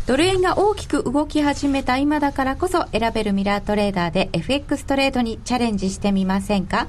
[0.07, 6.89] ドル円が大きく動き始めた今だからこそ選べるミラートレーダーで FX トレードにチャレンジしてみませんか？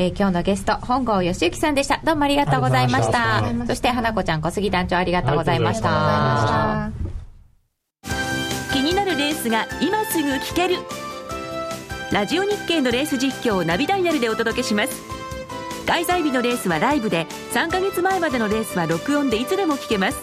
[0.00, 2.00] えー、今日のゲスト本郷義行さんでした。
[2.04, 3.42] どうもありがとうございました。
[3.66, 6.92] そして花子ちゃん小杉団長ありがとうございました、
[8.72, 10.76] 気になるレースが今すぐ聞ける。
[12.12, 15.02] ラジオ日経のレース実況をナビダイヤルでお届けします。
[15.84, 20.18] 開催日のレースはライブで3か月前までのレースは録音でいつでも聞けます。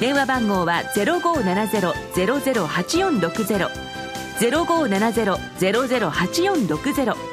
[0.00, 3.92] 電話番号は0570-008460
[4.40, 7.31] 0570-008460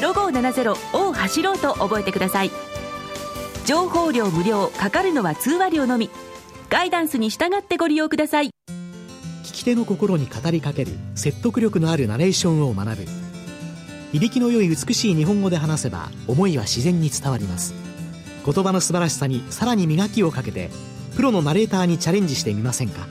[0.00, 2.50] 0570を走ろうと覚えてください。
[3.66, 6.10] 情報量無料かかるのは通話料のみ。
[6.70, 8.50] ガイダンスに従ってご利用ください。
[9.44, 13.04] 聞き手の心に語りかける説得力のあるナレーションを学ぶ。
[14.12, 17.74] 響きの良い美しい日本語で話せば思いは自然に伝わります。
[18.44, 20.70] 言葉の素晴らしさにさらに磨きをかけて
[21.16, 23.06] プロのナレーターにチャレンジしてみませんか。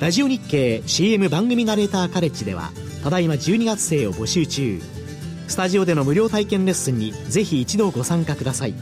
[0.00, 2.72] ラジオ日経 CM 番組ナレーターカレッジでは
[3.04, 4.99] ただいま12月生を募集中。
[5.50, 8.74] スタジオでの無料体験レッスンにぜひ一度ご参加ください。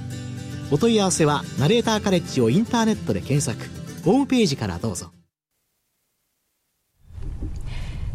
[0.70, 3.58] お問い合わせはナレーターカレッジをインターネットで検索。
[4.04, 5.10] ホームページからどうぞ。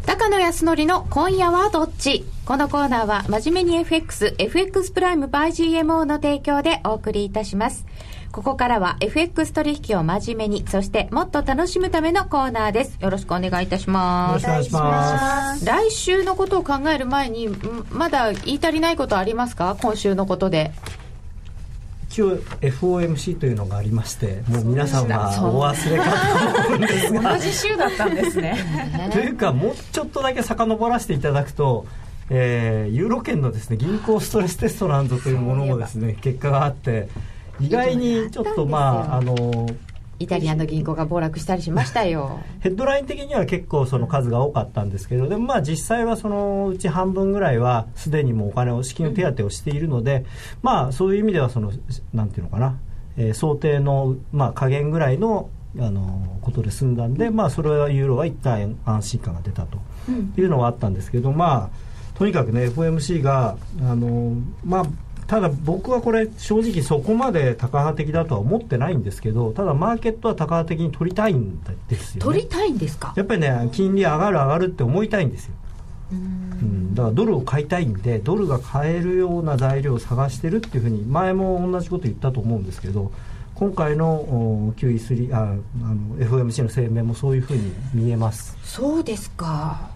[0.06, 2.24] 高野康則の今夜はどっち？
[2.46, 7.84] このコーナーは真面目に FX、FX プライム by GMO の提供でお送りいたします。
[8.34, 12.98] ここからは FX 取引を真面目に、そしてもっと楽しむためのコーナーです。
[13.00, 14.44] よろしくお願いいたします。
[14.44, 15.64] よろしくお願いします。
[15.64, 17.48] 来週のことを考える前に、
[17.90, 19.76] まだ言い足りないことありますか？
[19.80, 20.72] 今週のことで。
[22.08, 26.04] 一応 FOMC というのがありましてもう皆さんはお忘れか
[26.62, 28.56] と思うんですが同じ週だったんですね
[29.10, 31.86] というかもうちょっとだけ遡らせていただくと
[32.30, 37.08] えー、ユーロ圏のですね銀行ストレステストランドというものもですね結果があって
[37.60, 39.68] 意外にちょっとまああの
[40.18, 42.40] イタリアの銀行が暴落したりしましたよ。
[42.60, 50.24] ヘッドライン的には結構その数が多かったんですけどでもまあ実際はそのうち半分ぐらいはすでにもうお金を資金手当をしているので、
[50.62, 51.72] まあそういう意味ではその
[52.12, 52.76] なんていうのかな、
[53.16, 55.48] えー、想定のまあ加減ぐらいの
[55.78, 59.78] あのことで済んだんで、まあ、それはユーロは一旦安心感が出たと
[60.36, 64.34] いうのはあったんですけど、まあ、とにかくね FOMC があの、
[64.64, 64.86] まあ、
[65.26, 73.14] ただ僕はこれ正直そこまで高派的だとは思ってないんですけどただマーケットは高派的に取りたいんですよ、ね、取りたいんですか？
[73.16, 75.54] やっぱりね金利上がる上がるって思いたいんですよ。
[76.12, 83.10] うん、だからドルを買いたいんでドルが買えるような材料を探してるっていうふうに前も同じこと言ったと思うんですけど
[83.54, 85.56] 今回の QE3 ああの
[86.18, 88.56] FOMC の声明もそういうふうに見えます。
[88.62, 89.88] そうですか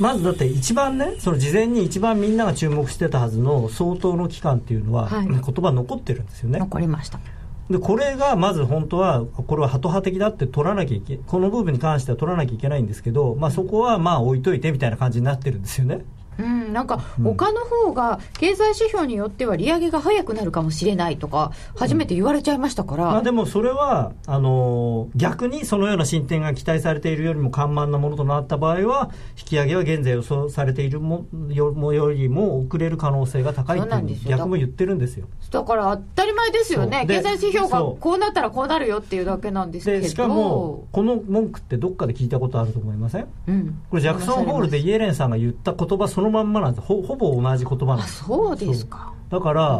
[0.00, 6.58] まずだって一番ねその事前に一番みんなが注目してたはずの相当の期間っていうのは、はい、言葉残ってるんですよね。
[6.58, 7.20] 残りました。
[7.68, 16.04] でこれがまず本当はこれはハト派的だって取らなきゃいけこの部分に関しては取らなきゃいけないんですけど、まあ、そこはまあ置いといてみたいな感じになってるんですよね。
[16.38, 35.28] うん、なんか他の方が経済指標によっては利上げが早くなるかもしれないとか初めて言われちゃいましたから、うん、まあ、でもそれはあの逆にそのような進展が期待されているよりも緩慢なものとなった場合は引き上げは現在予想されているもよよりも遅れる可能性が高いという逆も言ってるんですよ。
[35.50, 37.04] だから当たり前ですよね。
[37.06, 40.08] 経済指標がこうなったらこうなるよっていうだけなんですけど。
[40.08, 46.86] しかもこの文句ってどっかで聞いたことあると思いません、うん、これジャクソンホールでイエレンさんが言った言葉そのまんまなんです。
[46.86, 48.24] ほほぼ同じ言葉なんです。
[48.24, 49.12] そうですか。
[49.30, 49.78] だから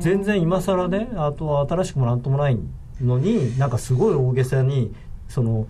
[0.00, 2.58] 全然今更ねあとは新しくもなんともない
[3.00, 4.94] のになんかすごい大げさに
[5.28, 5.66] その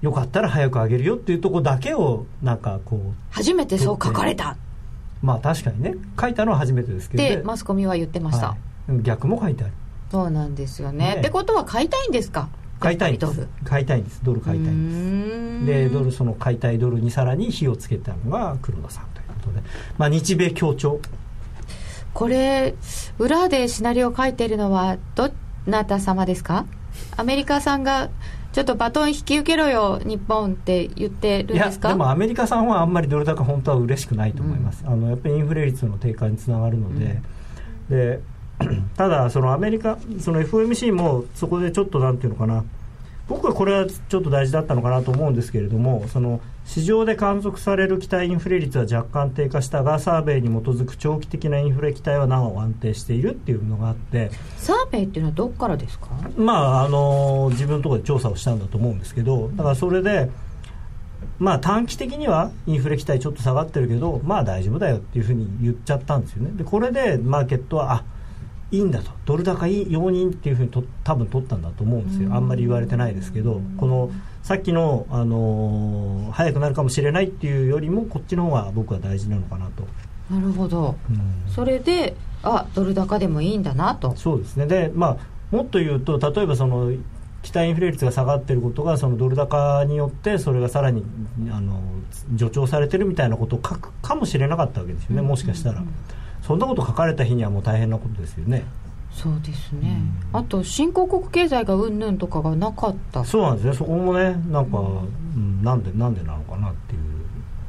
[0.00, 4.56] よかったら早くあげるよっていうとこだけをなんかこう初めてそう書かれた。
[5.22, 5.94] まあ確かにね。
[6.20, 8.56] 書いたのは初めてですけどでマスコミは言ってました、は
[8.90, 9.72] い、逆も書いてある。
[10.10, 12.48] そうなんですよね、ね、ってことは買いたいんですか？
[12.84, 13.48] 買いたいんです。
[13.64, 14.20] 買いたいんです。
[14.22, 15.88] ドル買いたいんです。
[15.88, 19.62] でドルその買いたいドルにさらに火をつけたのが黒田さんということで、
[19.98, 21.00] まあ、日米協調。
[22.12, 22.74] これ
[23.18, 25.30] 裏でシナリオを書いているのはど
[25.66, 26.66] なた様ですか？
[27.16, 28.08] アメリカさんが
[28.52, 31.88] ちょっとバトン引き受けろよ日本って言ってるんですか？
[31.88, 37.20] でもアメリカさんはあんまりドル高本当は嬉しくないと思います、うん、あのやっぱりインフレ率の低下につながるので、
[37.90, 38.20] うん、で
[38.96, 42.64] ただそのアメリカその FOMC もそこでちょっとなんていうのかな。
[43.26, 56.08] 僕はこれはちょっと大事だったのかなと思うんですけれどもその市場で観測される期待インフレ率は若干低下したがサーベイに基づく長期的なインフレ期待はなお安定しているっていうのがあってサーベイっていうのはどこからですか？
[56.36, 60.28] まああの自分のところで調査をしたんだと思うんですけどだからそれで
[61.38, 66.50] まあ短期的にはインフレ期待ちょっと下がってるけどまあ大丈夫だよっていうふうに言っちゃったんですよね。
[66.56, 68.04] でこれでマーケットはあ
[68.74, 69.10] いいんだと。
[69.24, 72.34] ドル高いい容認っていうふうにと多分取ったんだと思うんですよ。
[72.34, 74.10] あんまり言われてないですけどこの
[74.42, 79.84] さっきの、あのー、早くなるかもしれないっていうよりもこっちの方が僕は大事なのかなと。
[80.30, 84.14] なるほど、うん、それであドル高でもいいんだなと。
[84.16, 84.66] そうですね。
[84.66, 86.92] でまあもっと言うと例えばその
[87.42, 91.04] 期待インフレ率が下がっていることがそのドル高によってそれがさらに
[91.50, 91.80] あの
[92.38, 95.80] 助長されてるみたいなことを書くかもしれなかったわけですよね、もしかしたら。
[95.80, 98.64] うんうんうんそんなこと書かれた日にはもう大変なことですよね。
[99.10, 103.24] そうですね、うん、あと新興国経済がうんぬんとかがなかった。
[103.24, 103.72] そうなんですね。
[103.74, 107.00] そこもねなんか、うん、なんでなんでなのかなっていう、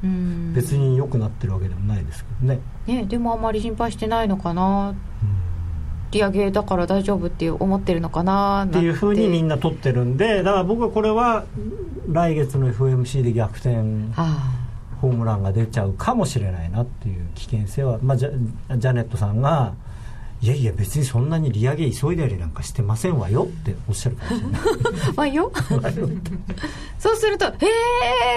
[0.03, 2.59] うん、別に良くなってるわけでもないですけどね。
[2.87, 4.95] ねでもあんまり心配してないのかな、うん、
[6.11, 11.45] 利上げだから大丈夫って思ってるのかなっていうふうにみんな取ってるんでだから僕はこれは
[12.09, 14.64] 来月の FOMC で逆転、はあ
[15.01, 19.73] ホームランが出ちゃうかもしれないなっていう危険性は、まあ、ジャジャネットさんが
[20.41, 25.15] いやいや別にそんなに利上げ急いだりなんかしてませんわよっておっしゃるかもしれない。
[25.17, 25.51] わよ？
[26.99, 27.67] そうすると「へ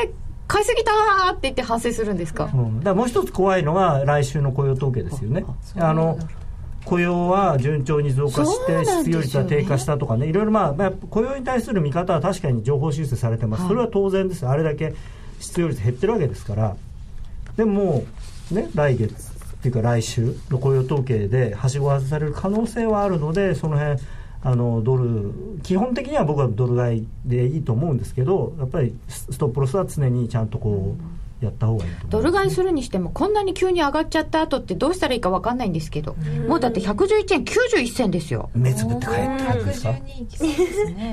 [0.05, 0.11] え
[0.47, 0.93] 買いすぎた!」
[1.31, 5.45] って言って反省するんですか,、うん、だもう一つ怖いのが来週の雇用統計ですよね。
[5.77, 6.19] あの
[6.85, 10.27] 雇用は順調に増加して失業率は低下したとかね。
[10.27, 14.47] いろいろまあ雇用に対する見方は確かに情報修正されてます、はい、それは当然です。
[14.47, 14.95] あれだけ
[15.39, 16.77] 失業率減ってるわけですから
[17.57, 18.05] でも
[18.51, 19.15] ね来月
[19.59, 24.01] っていうか来週の雇用統計ではしご外される可能性はあるのでその辺
[24.41, 25.35] あのドル
[25.65, 36.17] 基本的には僕はドル買いでいいと思うんですけどやっぱりストップロスは常にちゃんとこうやった方がいいとドル買いするにしてもこんなに急に上がっちゃった後ってどうしたらいいか分かんないんですけど
[36.49, 38.51] もうだって111円91銭ですよ。
[38.55, 39.95] 目つぶって買えたんですか？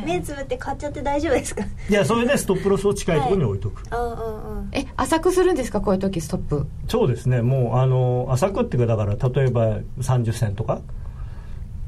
[0.06, 1.64] 目つぶって買っちゃって大丈夫ですか？
[1.90, 6.66] いやそれでストップロスを近いところに置いとく、はい、え浅くするんですかこういう時ストップ。
[6.88, 10.82] そうですねもうあの浅くっていうかだから例えば30銭とか。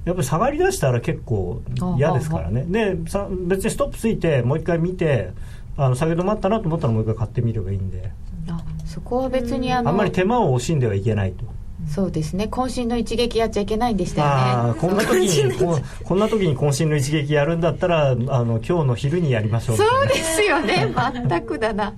[0.06, 1.62] やっぱり下がりだしたら結構
[1.98, 2.64] 嫌ですからね。
[2.70, 5.32] でさ別にストップついてもう一回見て
[5.76, 8.10] あの下げ止まったなと思ったらもう一回買ってみればいいんで。
[8.10, 8.27] あ
[8.98, 11.46] そこは別にあのあんまり手間を惜しんではいけないと。
[11.88, 12.48] そうですね。
[12.50, 19.78] 渾身の一撃やっちゃいけないんでしたよねこんな時にここんな時に渾身の一撃やるんだったらあの今日の昼にやりましょう。
[19.78, 20.92] そうですよね。
[21.14, 21.94] 全くだな。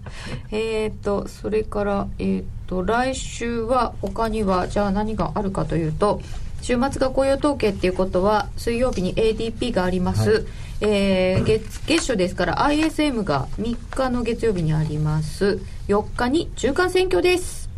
[0.51, 6.19] えっとそれからえー、っと来週は他にはじゃあ何があるかというと
[6.61, 10.43] 週末が雇用統計っていうことは水曜日に ADP があります、はい、
[10.81, 15.59] えー、月月初ですから ISM が3日の月曜日にあります。
[15.89, 17.69] 4日に中間選挙です。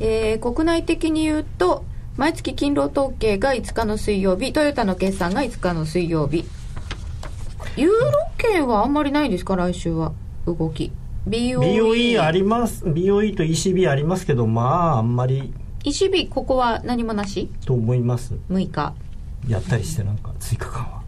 [0.00, 1.84] えー、国内的に言うと
[2.16, 6.46] 毎月勤労統計が5日の水曜日トヨタの決算が5日の水曜日。
[7.76, 10.12] ユーロ圏はあんまりないですか来週は。
[10.46, 10.92] 動き。
[11.28, 12.86] BOE, BOE あります。
[12.86, 15.52] BOE と ECB ありますけどまああんまり。
[15.84, 17.50] ECB ここは何もなし？
[17.66, 18.32] と思います。
[18.48, 18.94] 6日。
[19.46, 21.05] やったりしてなんか追加緩和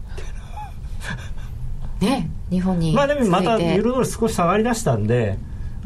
[2.01, 5.37] ね日本にまあでもまたユーロドル少し下がりだしたんで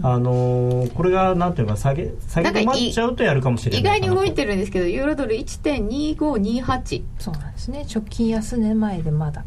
[0.01, 7.85] あのー、これがなんていうか下げ下げ止まっちゃうとやるかもしれない意外に動いてるんですけどユーロドル1.2528そうなんですね。
[7.93, 9.43] 直近安値前でまだ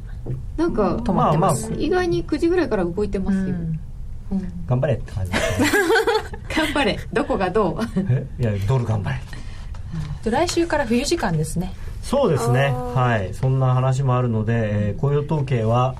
[0.56, 3.80] なんか止まってます、まあまあ、意外に9時ぐらいから動いてますよ、うん。
[4.30, 5.38] うん、頑張れって感じ、ね、
[6.56, 6.98] 頑張れ。
[7.12, 7.78] どこがど
[8.38, 8.42] う？
[8.42, 9.20] いやドル頑張れ。
[10.30, 11.72] 来週から冬時間ですね。
[12.02, 12.72] そうですね。
[12.94, 13.34] はい。
[13.34, 15.94] そんな話もあるので、えー、雇用統計は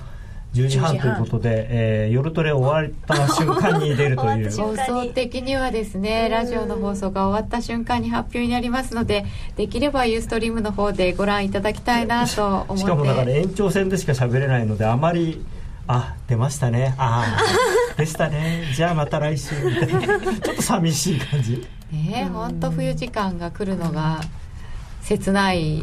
[0.57, 4.51] 10時半ということで、えー、夜トレ終わった瞬間に出るという。
[4.57, 9.27] 放送的にはですねラジオの放送が終わった瞬間に発表になりますので
[9.57, 12.77] できればユーストリームの方でご覧いただきたいなと思って。
[12.79, 15.45] しかもだから延長戦でしか喋れないのであまり
[15.89, 16.95] あ出ましたね。
[16.99, 17.25] あ
[17.97, 18.65] あ でしたね。
[18.75, 19.55] じゃあまた来週。
[19.65, 21.67] みたいなちょっと寂しい感じ。
[21.93, 24.21] ねえ本当冬時間が来るのが
[25.07, 25.83] 切ない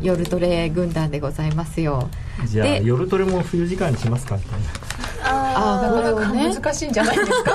[0.00, 2.08] 夜トレ軍団でございますよ。
[2.46, 4.66] じゃあ夜トレも冬時間にしますかみたいな
[5.22, 7.52] ああなかなか難しいんじゃないですか？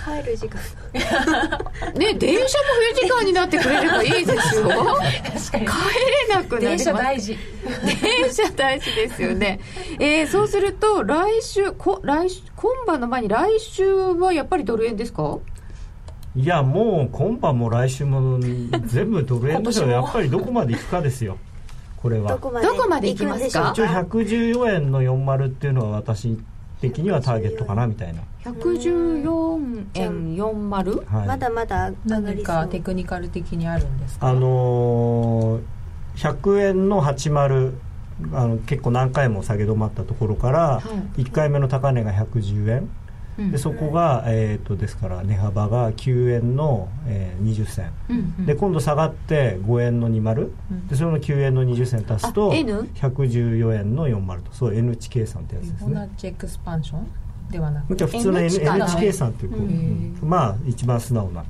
[0.22, 0.58] 帰る時間。
[1.94, 2.48] ね電車も
[2.94, 4.68] 冬時間になってくれればいいですよ。
[5.52, 6.78] 帰れなくなります。
[6.78, 7.38] 電車大事。
[8.02, 9.60] 電車大事ですよね。
[10.00, 15.38] えー、そうすると来週こ来今晩の前に来週はやっぱりドル円ですか？
[16.36, 18.38] いやもう今晩も来週も
[18.86, 21.36] 全部ドル円でしょやっぱりどこまでいくかですよ。
[21.96, 22.30] これは。
[22.30, 22.50] どこ
[22.88, 23.72] までいきますか？
[23.74, 26.38] 一応114円の40っていうのは私
[26.80, 28.22] 的にはターゲットかなみたいな。
[28.44, 34.28] 114円40、はい、まだまだ何かテクニカル的にあるんですか？
[34.28, 35.60] あのー、
[36.16, 37.74] 100円の80
[38.32, 40.82] あの結構何回も下げ止まったところから、は
[41.16, 42.88] い、1回目の高値が110円
[43.50, 54.52] でそこが、えーと、ですから値幅が9円の、えー、20銭、で今度下がって5円の20、うん、でそれの9円の20銭足すと114円の40と。
[54.52, 56.10] そう N 値計算ってやつですね。
[56.22, 57.06] エクスパンション？
[57.50, 61.44] ではなくて普通の N, N 値計算っていう、うん、まあ一番素直な。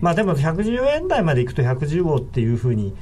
[0.00, 2.94] まあでも114円台までいくと115っていうふうに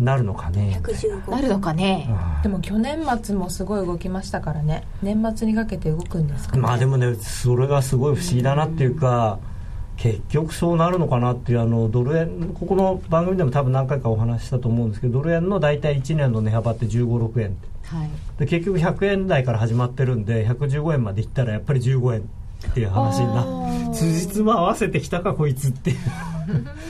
[0.00, 0.80] なるのかね。
[1.28, 2.08] なるのかね。
[2.42, 4.84] でも去年末もすごい動きましたからね。
[5.02, 9.56] 年末にかけて動くんですか、ね、まあでもねそれがすごい不思議だなっていうか、う
[9.96, 17.48] 結局そうなるのかなっていうあのドル円ここの番組でも多分何回かお話したと思うんですけどドル円の大体1年の値幅って1 5 6円。
[17.48, 22.28] って、はい、で結局100円台から始まってるんで115円までいったらやっぱり15円
[22.70, 25.90] っていう話にな辻褄合わせてきたかこいつって。
[25.90, 25.96] いう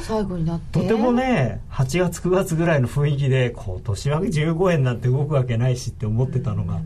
[0.03, 0.81] 最後になって。
[0.81, 6.81] とてもね8月9月ぐらいの雰囲気で今年は15円なんて動くわけないしって思ってたのが、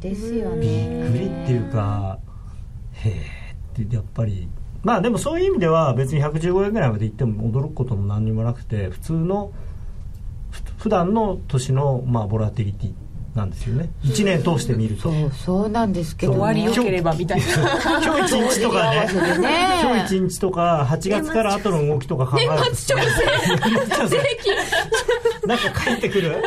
[0.00, 1.10] ですよね。
[1.12, 2.18] びっくりっていうか
[2.92, 3.08] へ
[3.78, 4.48] えってやっぱり。
[4.82, 9.52] まあでもそういう意味では別に115円ぐらいまで行っても驚くことも何にもなくて普通の
[10.78, 12.94] 普段の年のまあボラティリティ
[13.36, 13.90] なんですよね。
[14.02, 15.02] 1年通して見ると。
[15.02, 17.46] そうそうなんですけど、ね、終わりよければみたいな。
[18.02, 19.00] 今日一日とかね。
[19.38, 19.80] ね。
[19.82, 22.56] 今日一日とか8月から後の動きとか考えると。
[22.64, 24.08] 年末調整。
[24.08, 24.54] 税金
[25.46, 26.42] なんか帰ってくる？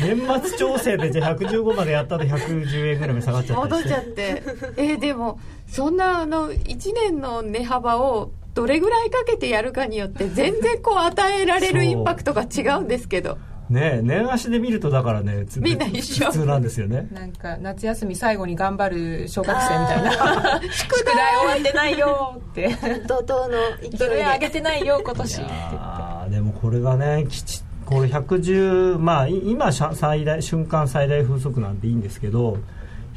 [0.00, 3.68] 年末調整でじゃあ115までやったら110円ぐらいに下がっちゃって。
[3.70, 4.42] 戻っちゃって。
[4.76, 5.38] えー、でも
[5.68, 13.36] そんなあの1年の値幅をどれぐらいかけてやるかによって全然こう与えられるインパクトが違うんですけど
[13.68, 17.06] ね年足で見るとだからねみんな一緒普通なんですよね。
[17.12, 18.88] なんか夏休み最後に頑張
[19.22, 20.60] る小学生みたいな。
[20.72, 22.34] 宿題終わってないよ。
[22.36, 22.68] って
[23.06, 24.06] 怒涛の勢いで。
[24.24, 25.40] 上げてないよ今年。
[25.40, 32.58] ってでもこれがねきちこれ110まあ今最大瞬間最大風速なんていいんですけど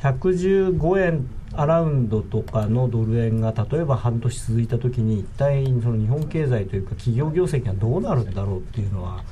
[0.01, 9.23] 115円アラウンドとかのドル円が例えば半年続いた時に一体その日本経済というか企業業績がどうなるんだろうっていうのは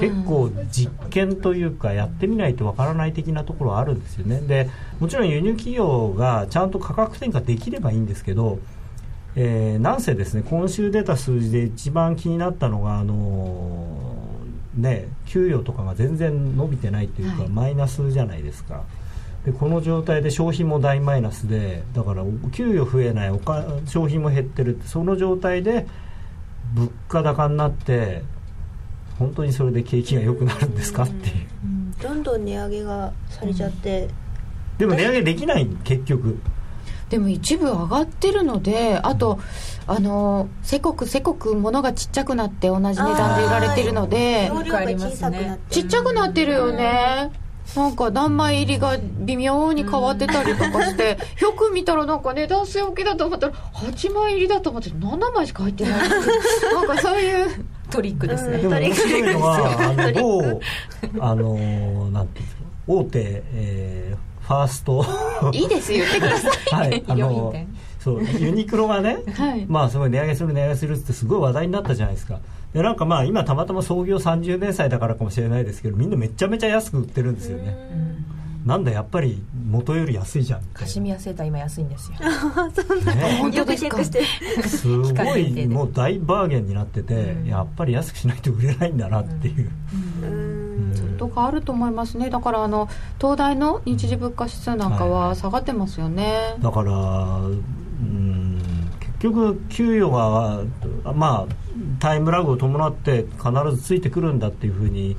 [0.00, 4.40] 結構実験というかやってみないとわからない的なところはあるんですよね。
[4.40, 4.70] で
[5.00, 8.58] もちろん輸入企業がちゃんと価格転嫁できればいいんですけど
[9.34, 18.84] えー、なんせですね今週出た数字で一番気になったのがあのー、ね給与とかが全然伸びてないというか、はい、マイナスじゃないですか。
[19.46, 22.22] でこの状態で消費も大マイナスでだから
[22.52, 25.88] 給与増えないおか消費も減ってるその状態で
[26.74, 28.22] 物価高になって
[29.18, 31.46] 本当にそれで景気が良くなるんですかっていう、
[32.02, 34.08] どんどん値上げがされちゃって、
[34.78, 36.38] でも値上げできない結局。
[37.08, 39.38] でも一部上がってるのであと、
[39.86, 44.50] あのせこくせこく物がちっちゃくなって同じ値段で売られてるので
[45.68, 47.30] ちっちゃくなってるよね、
[47.76, 60.60] なんか何枚入りが微妙に変わってたりとかして、 よく見たらなんか値段据え置きだと思ったら8枚入りだと思って7枚しか入ってないなんかそういうトリックですね、でも面白いのはあの某
[61.20, 65.04] あのなんていうんですか大手、えー、ファースト。
[65.52, 67.54] いいです言ってください、はい、あの
[68.00, 72.40] そうユニクロがね、はい、まあすごい値上げする値上げするってすごい話題になったじゃないですか。
[72.72, 77.76] でなんかまあ今たまたま創業30年祭だからかもしれないですけどみんなめちゃめちゃ安く売ってるんですよね
[78.64, 80.62] なんだやっぱり元より安いじゃん。
[80.72, 82.18] カシミヤセーター今安いんですよ。
[82.74, 89.70] そんな、ね、本当ですかすごいもう大バーゲンになってて、やっぱり安くしないと売れないんだなっていう、
[90.94, 92.30] ずっと変わると思いますね。
[92.30, 92.88] だからあの
[93.20, 97.50] 東大の日時物価指数なんかは下がってますよね、はい、だからう
[98.04, 98.60] ん
[99.00, 100.62] 結局給与が
[101.12, 101.54] まあ
[101.98, 105.16] タイムラグを伴って必ずついてくるんだっていうふうに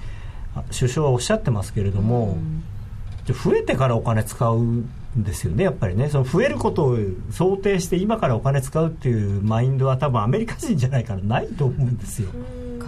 [0.77, 2.37] 首相はおっしゃってますけれども、
[3.31, 6.09] 増えてからお金使うんですよねやっぱりね。
[6.09, 6.97] その増えることを
[7.31, 12.29] 想定して今からお金使うっていうマインドは多分アメリカ人じゃないからないと思うんですよ。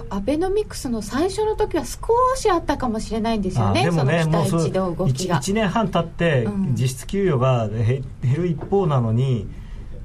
[0.10, 1.98] アベノミクスの最初の時は少
[2.36, 8.04] しあったかもしれないんですよね、でもね、もうそ 1, 1年半経って、実質給与が減
[8.36, 9.48] る一方なのに、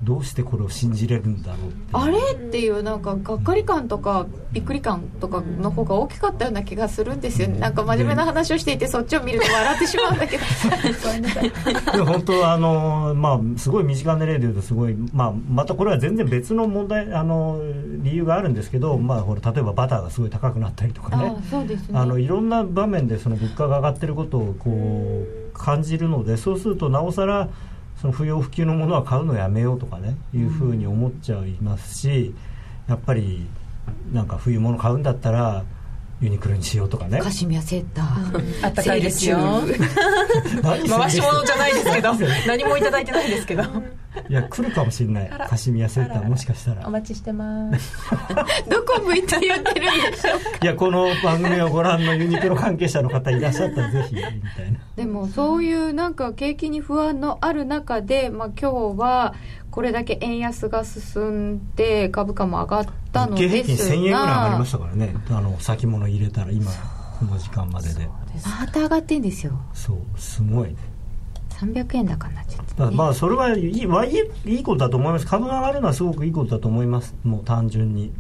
[0.03, 10.45] どうしてこれを信じれるんだろうあれっていうなんかがっかり感とかびっくり感とかの方が大きかったような気がするんですよね、なんか真面目な話をしていてそっちを見ると笑ってしまうんだけど。
[11.93, 17.61] で本当あの、まあ、すごい身近な例で言うとすごい、まあ、またこれは全然別の問題あの
[17.99, 21.37] 理由があるんですけど、まあ、ほら例えばバターがすごい高くなったりとかね。
[21.51, 21.99] そうですね。
[21.99, 27.49] あのいろんな場面でその物価が上がってることをこう感じるのでそうするとなおさら
[28.01, 32.35] その不要不急のものは買うのやめようとかねいうふうに思っちゃいますし
[32.89, 33.47] やっぱり
[34.13, 35.65] なんか冬物買うんだったら
[36.21, 37.19] ユニクロにしようとかね。
[37.19, 39.39] カシミヤセーター、あったかいですよ。
[40.63, 42.15] 回し物じゃないですけど。
[42.47, 43.63] 何もいただいてないですけど。
[44.29, 45.31] いや来るかもしれない。
[45.49, 46.87] カシミヤセーターもしかしたら。
[46.87, 47.97] お待ちしてます。
[48.69, 50.59] どこ向いて言ってるんでしょうか。
[50.63, 54.29] いやこの番組をご覧のユニクロ関係者の方いらっしゃったらぜひみた
[54.63, 54.81] いな。
[54.97, 59.35] でもそういうなんか景気に不安のある中で、まあ、今日は
[59.71, 65.15] これだけ円安が進んで株価も上がったのですが日経平均1000円ぐらい上がりましたからね。
[65.31, 66.71] あの先物入れたら今
[67.19, 68.09] この時間までで。
[68.61, 69.53] また上がってんですよ。
[69.73, 70.77] そうすごいね。
[71.51, 75.27] 300円高になっちゃって、ね、まあそれはいいいいことだと思います。
[75.27, 77.15] 株が上がるのはすごくいいことだと思います。
[77.23, 78.13] もう単純に。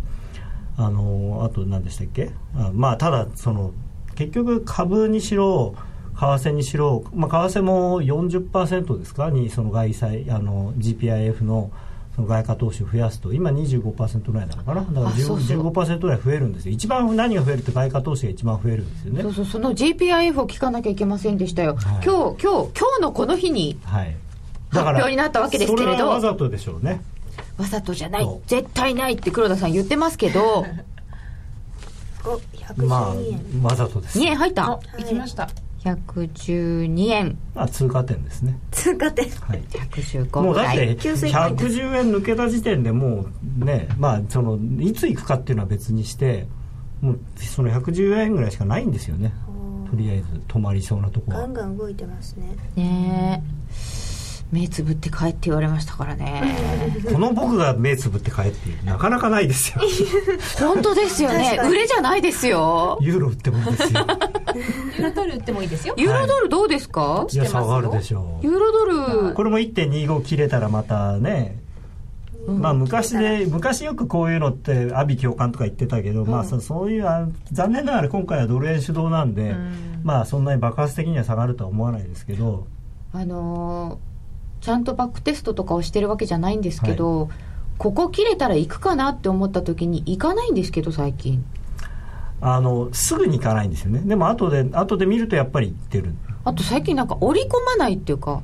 [0.76, 2.30] あのあと何でしたっけ？
[2.56, 3.72] あまあただその
[4.14, 5.74] 結局株にしろ
[6.20, 11.70] 為替にしろ、まあ、為替も40%ですかにその外債あの GPIF の
[12.14, 13.32] その外貨投資を増やすと。
[13.32, 14.82] 今25%ぐらいなのかな？
[14.82, 16.72] だから15%ぐらい増えるんですよ。
[16.72, 19.22] 一番何が増えるって外貨投資が一番増えるんですよね。
[19.22, 22.68] そうそうその GPIF を聞かなきゃいけませんでしたよ、はい、今日今日今
[22.98, 23.78] 日のこの日に
[24.70, 27.00] 発表になったわけですけれど、わざとでしょうね。
[27.56, 28.28] わざとじゃない。
[28.46, 30.66] 絶対ないって黒田さん言ってますけど。
[32.76, 33.16] まあ
[33.62, 34.18] わざとです。
[34.18, 34.78] 2円入った。
[34.98, 35.48] いきました
[35.84, 37.38] 112円。
[37.54, 38.58] あ通過点ですね。
[38.70, 39.28] 通過点。
[39.30, 39.62] はい。
[39.70, 42.12] 115もうだって110円。
[42.12, 43.26] 抜けた時点でも
[43.60, 46.46] うねまあそのいつ行くかっていうのは別にして
[47.00, 49.32] もうその110円ぐらいしかないんですよね。
[49.90, 52.56] とりあえず止まりそうなとこガンガン動いてますね。
[52.76, 53.99] ねえ
[54.52, 56.42] 目つぶって帰って言われましたからね。
[57.12, 59.80] この僕が目つぶって帰ってなかなかないですよ。
[60.58, 61.60] 本当ですよね。
[61.64, 62.98] 売れじゃないですよ。
[63.00, 64.06] ユーロ売ってもいいですよ。
[64.98, 65.94] ユーロドル売ってもいいですよ。
[65.96, 68.46] ユーロドルどうですか、はい、いや下がるでしょう。
[68.46, 69.34] ユーロドル。
[69.34, 71.60] これも1.25切れたらまたね
[72.46, 77.04] まあ昔で昔よくこういうのって阿鼻教官とか言ってたけど、うん、まあそういう
[77.52, 82.66] 残念ながら今回はドル円主導なんで、うん、まあそんなに爆発的には下がるとは思わないですけど。
[83.12, 84.09] あのー
[84.60, 87.28] ちゃんとバックテストとかをしてるわけじゃないんですけど、はい、
[87.78, 91.44] ここ切れたら行くかなって思った時に行かないんですけど最近。
[92.42, 94.00] あのすぐに行かないんですよね。
[94.00, 96.14] でも後で後で見るとやっぱり行ってる。
[96.44, 98.42] あと最近なんか織り込まないっていうか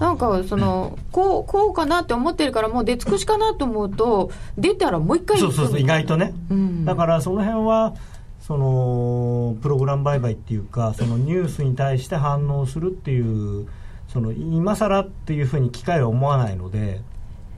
[0.00, 7.94] なんかそのこうこうかなって思ってるからもう出尽くしかなと思うと出たらもう一回そうそうそう意外とね、うん、だからその辺は
[8.40, 13.68] そのプログラム売買っていうかそのニュースに対して反応するっていう
[14.14, 17.02] その今更っていうふうに機械は思わないので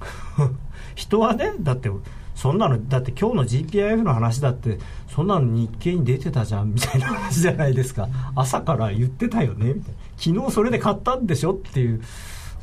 [0.96, 1.90] 人はねだって
[2.34, 4.78] そんなのだって今日の GPIF の話だって
[5.08, 8.08] そんなの日経に出てたじゃんみたいな話じゃないですか。
[8.34, 9.98] 朝から言ってたよねみたいな。
[10.16, 12.02] 昨日それで買ったんでしょっていう。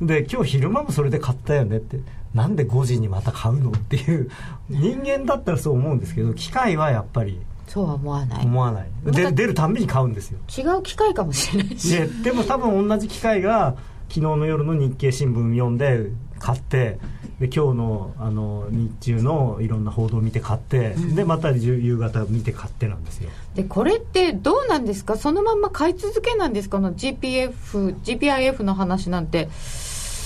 [0.01, 1.99] で今日昼間もそれで買ったよねって。
[2.35, 4.29] なんで5時にまた買うのっていう。
[4.69, 8.45] 人間だったらそう思うんですけど機械はやっぱりそうは思わない。
[8.45, 8.89] 思わない。
[9.05, 10.39] で出るたんびに買うんですよ。
[10.55, 11.97] 違う機械かもしれないし。
[12.23, 13.75] でも多分同じ機械が
[14.09, 16.99] 昨日の夜の日経新聞読んで買って
[17.39, 23.29] で今日のあの日中のいろんな報道を見て買って、うん、でまた夕方見て買ってなんですよ。
[23.55, 25.17] でこれってどうなんですか？
[25.17, 26.79] そのまま買い続けなんですか？
[26.79, 29.49] の GPF GPIF の話なんて。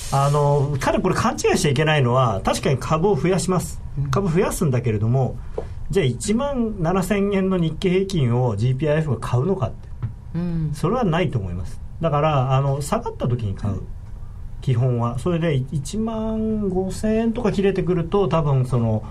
[0.10, 3.82] あの彼これ勘違いしちゃいけないのは確かに株を増やします。
[4.10, 5.38] 株増やすんだけれども
[5.90, 9.90] じゃあ1万7000円の日経平均を GPIF が買うのかって、
[10.36, 11.80] うん、それはないと思います。
[12.02, 13.82] だからあの下がった時に買う、
[14.62, 15.18] 基本は。
[15.18, 19.04] それで1万5000円とか切れてくると多分その、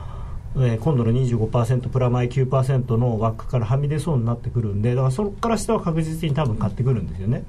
[0.57, 7.45] えー、今度の25%プラマイ9%の枠からはみ出そうになってくるんでだからそこから下は確実に多分買ってくるんですよね。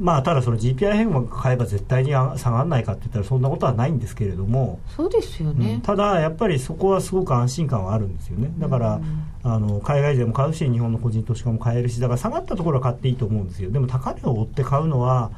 [0.00, 8.50] まあ、ただその GPI 変更が買えば絶対に下がらないかって言ったらそんなことはないんですけれどもそうですよね、うん、ただやっぱりそこはすごく安心感はあるんですよね。
[8.58, 13.70] だから、うん、あの海外でも買うし日本の個人投資家も買えるしだから下がったところは買っていいと思うんですよ。
[13.70, 15.32] でも高値を追って買うのは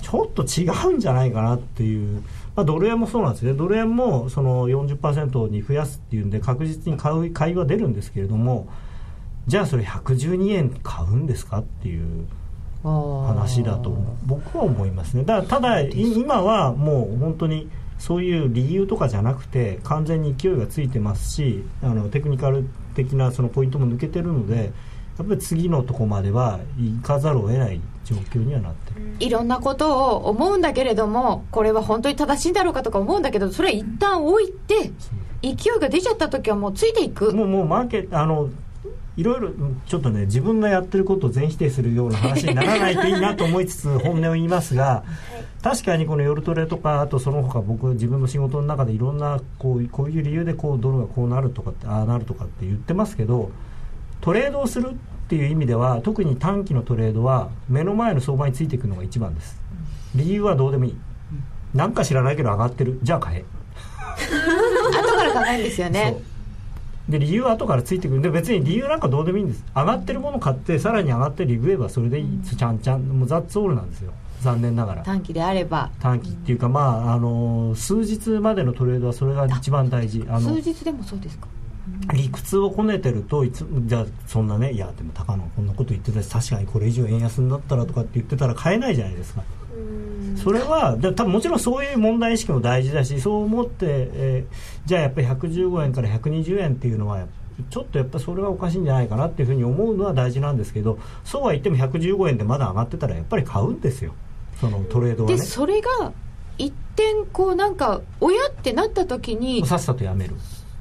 [0.00, 2.22] ちょっと違うんじゃないかなっていう、
[2.54, 3.52] まあ、ドル円もそうなんですね。
[3.52, 8.66] ドル円もその40%に増やすっていうんで確実に買う買いは出るんですけれども
[9.46, 12.26] じゃあそれ112円買うんですかっていう。
[12.86, 13.90] 話だと
[14.24, 15.24] 僕は思いますね。
[15.24, 17.68] だただ今はもう本当に
[17.98, 24.72] そういう理由とかじゃなくて完全に勢いがついてますしあのテクニカル的なそのポイントも抜けてるので
[25.18, 29.16] やっぱり次のとこまでは行かざるを得ない状況にはなってる。
[29.18, 34.92] いろんなことを思うんだけれどもこれは本当に正しいんだろうかとか思うんだけどそれは一旦置いて
[35.42, 37.32] 勢いが出ちゃった時はもうついていく。
[37.34, 38.50] もうもうマーケあの
[39.16, 39.50] いろいろ
[39.86, 45.04] ちょっとね自分のやってることを全否定するような話にならないといいなと思いつつ本音を言いますが
[45.62, 53.50] 確かにこの夜トレとかあとその他僕自分の仕事の中でいろんなこうこういう理由でこうドルがこうなるとかってああなるとかって言ってますけど
[54.20, 59.60] トレードをするっていう意味では特に短期のトレードは目の前の相場についていくのが一番です。
[60.14, 60.96] 理由はどうでもいい。
[61.74, 63.00] なんか知らないけど上がってる。
[63.02, 63.44] じゃあ買え。
[64.16, 66.16] 後から考えるんですよね
[67.08, 68.22] で理由は後からついてくる。
[68.22, 69.64] で別に理由なんかどうでもいいんです。
[69.74, 73.02] 上がってるもの買ってさらに上がってリグえばそれでいい、うん、ちゃんちゃん。
[73.02, 74.12] もうザッツオールなんですよ。
[74.42, 75.02] 残念ながら。
[75.02, 75.90] 短期であれば。
[76.00, 80.24] 短期っていうか、まああの数日までのトレードはそれが一番大事。
[80.28, 81.46] あの数日でもそうですか？
[82.12, 89.44] 理屈をこねてるといつじゃあそんなねいやでも高野こんなこと言ってたし確かにこれ以上円安になったらとかって言ってたら買えないじゃないですか
[90.36, 97.26] それは多分もちろんそういう問題意識も大事だしそう思って、えー、じゃあやっぱり115円から120円っていうのは
[97.70, 104.14] ちょっとやっぱそれはおかしいんじゃないかなっていうふうに思うのは大事なんですけどそうは言っても115円でまだ上がってたらやっぱり買うんですよ。
[104.60, 105.36] そのトレードはね。
[105.36, 106.12] でそれが
[106.58, 110.34] 一点こうなんか親ってなった時にさっさとやめる。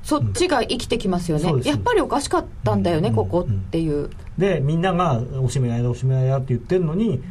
[0.04, 7.24] そっちが生きてきますよね、うん、やっぱりおかしかったんだよね、うん、ここっていう、でみんなが「おしめやだおしめやって言ってるのに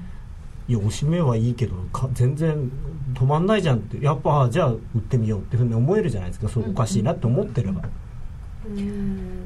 [0.67, 1.75] いやおしめはいいけど
[2.13, 2.71] 全然
[3.13, 6.49] 止まんないじゃんってやっぱじゃあ売ってみようっていうふうに思えるじゃないですか。
[6.49, 7.83] そうおかしいなって思ってれば、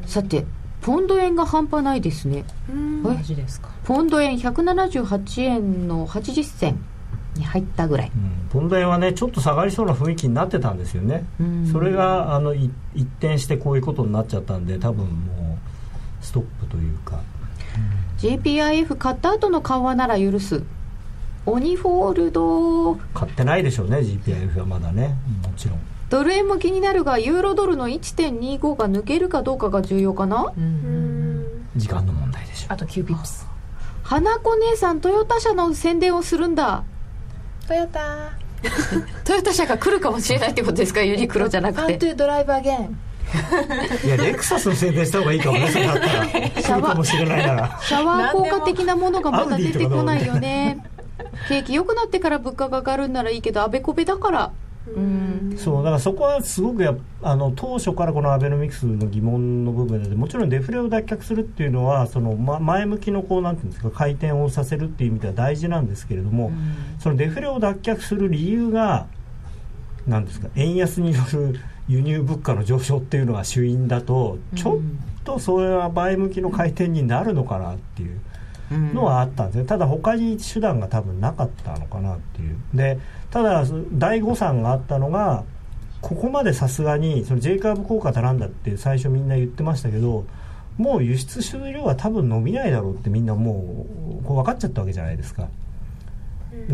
[0.07, 0.47] さて
[0.81, 2.45] ポンド円が半端ないですね。
[3.03, 3.69] マジですか。
[3.85, 6.79] ポンド円178円の80銭
[7.35, 11.25] に入ったぐらい、うん、ポンド円はねちょっと下がりそうな雰囲気になってたんですよね。
[11.73, 12.71] それがあの一
[13.19, 15.59] 転してこういうことになっちゃったんで多分も
[16.21, 17.21] うストップというか。
[18.19, 20.64] GPIF 買った後の緩和なら許す
[21.51, 22.94] オニフォールド。
[23.14, 25.16] 買ってないでしょうね GPIF はまだね。
[25.42, 25.78] もちろん。
[26.11, 30.53] ドル円も気になるがユーロドルの1.25が抜けるかどうかが重要かな？
[31.76, 33.46] 時間の問題でしょあと9ピップス。
[34.03, 36.84] 花子姉さんトヨタ車の宣伝をするんだ。
[37.66, 38.01] トヨタ。
[39.24, 41.03] トヨタ車が来るかもしれないってことですか？
[41.03, 41.99] ユニクロじゃなくて。
[41.99, 42.99] トゥドライブアゲン
[44.05, 46.24] いやレクサスの宣伝した方がいいかもね それだったら。
[46.24, 47.78] シャワーかもしれないなら。
[47.82, 50.78] シャワー効果的なものがまだ出てこないよね
[51.49, 54.53] 景気良くなってから物価が上がるんならいいけどあべこべだから。
[55.59, 66.53] そうだからそこはすごくやあの当初からこのアベノミクスの疑問の部分でもちろんデフレを脱却するっていうのはその、ま、前向きのこうなんていうんですか回転をさせるっていう意味では大事なんですけれども、
[67.01, 69.07] そのデフレを脱却する理由が
[70.07, 74.78] なんですか円安による輸入物価の上昇っていうのが主因だとちょっ
[75.24, 78.20] とそれは前向きの回転になるのかなっていう
[78.71, 82.57] のはあったんですねただ他に手段が多分なかったのかなっていう。
[82.75, 82.99] で
[83.31, 85.45] ただ第誤算があったのが
[86.01, 90.25] ここまでさすがにその J カーブ効果だなんだって最初みんな言ってましたけど
[90.77, 93.87] もう輸出終了は多分伸びないだろうってみんなも
[94.21, 95.49] うこう分かっちゃったわけじゃないですか。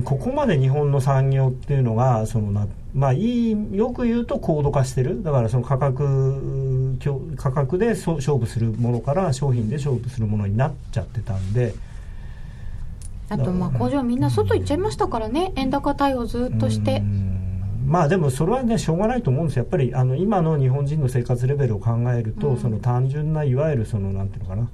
[0.05, 5.23] ここまで日本の産業っていうのがそのな、まあ、いいよく言うと高度化してる。
[5.23, 6.05] だからその価格
[7.37, 11.75] 価格で勝負するものから商品で勝負するものになっちゃってたんで。
[13.31, 15.53] あとまあ工場みんな外行っちゃいましたからね。
[15.57, 17.03] 円高対応ずっとして。
[17.87, 24.69] まあでもそれはねしょうがないと思うんですやっぱりあの今の日本人の生活レベルを考えると、うん、その単純ないわゆるそのなんていうのかな。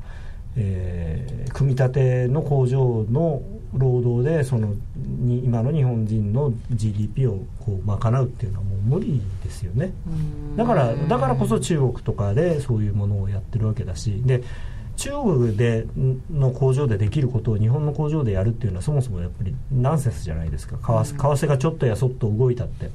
[0.57, 3.43] えー、組み立ての工場の
[3.75, 9.93] 労働でそのに今の日本人の GDP をこう賄うっていうのはもう無理ですよね。
[10.57, 14.43] だからだからこそ中国とかでそういうものをやってるわけだしで
[14.97, 15.87] 中国で
[16.31, 20.77] の工場でできることを日本の工場でやるっていうのはそもそもやっぱりナンセンスじゃないですか。
[20.77, 22.91] 為替がちょっとやそっと動いたって。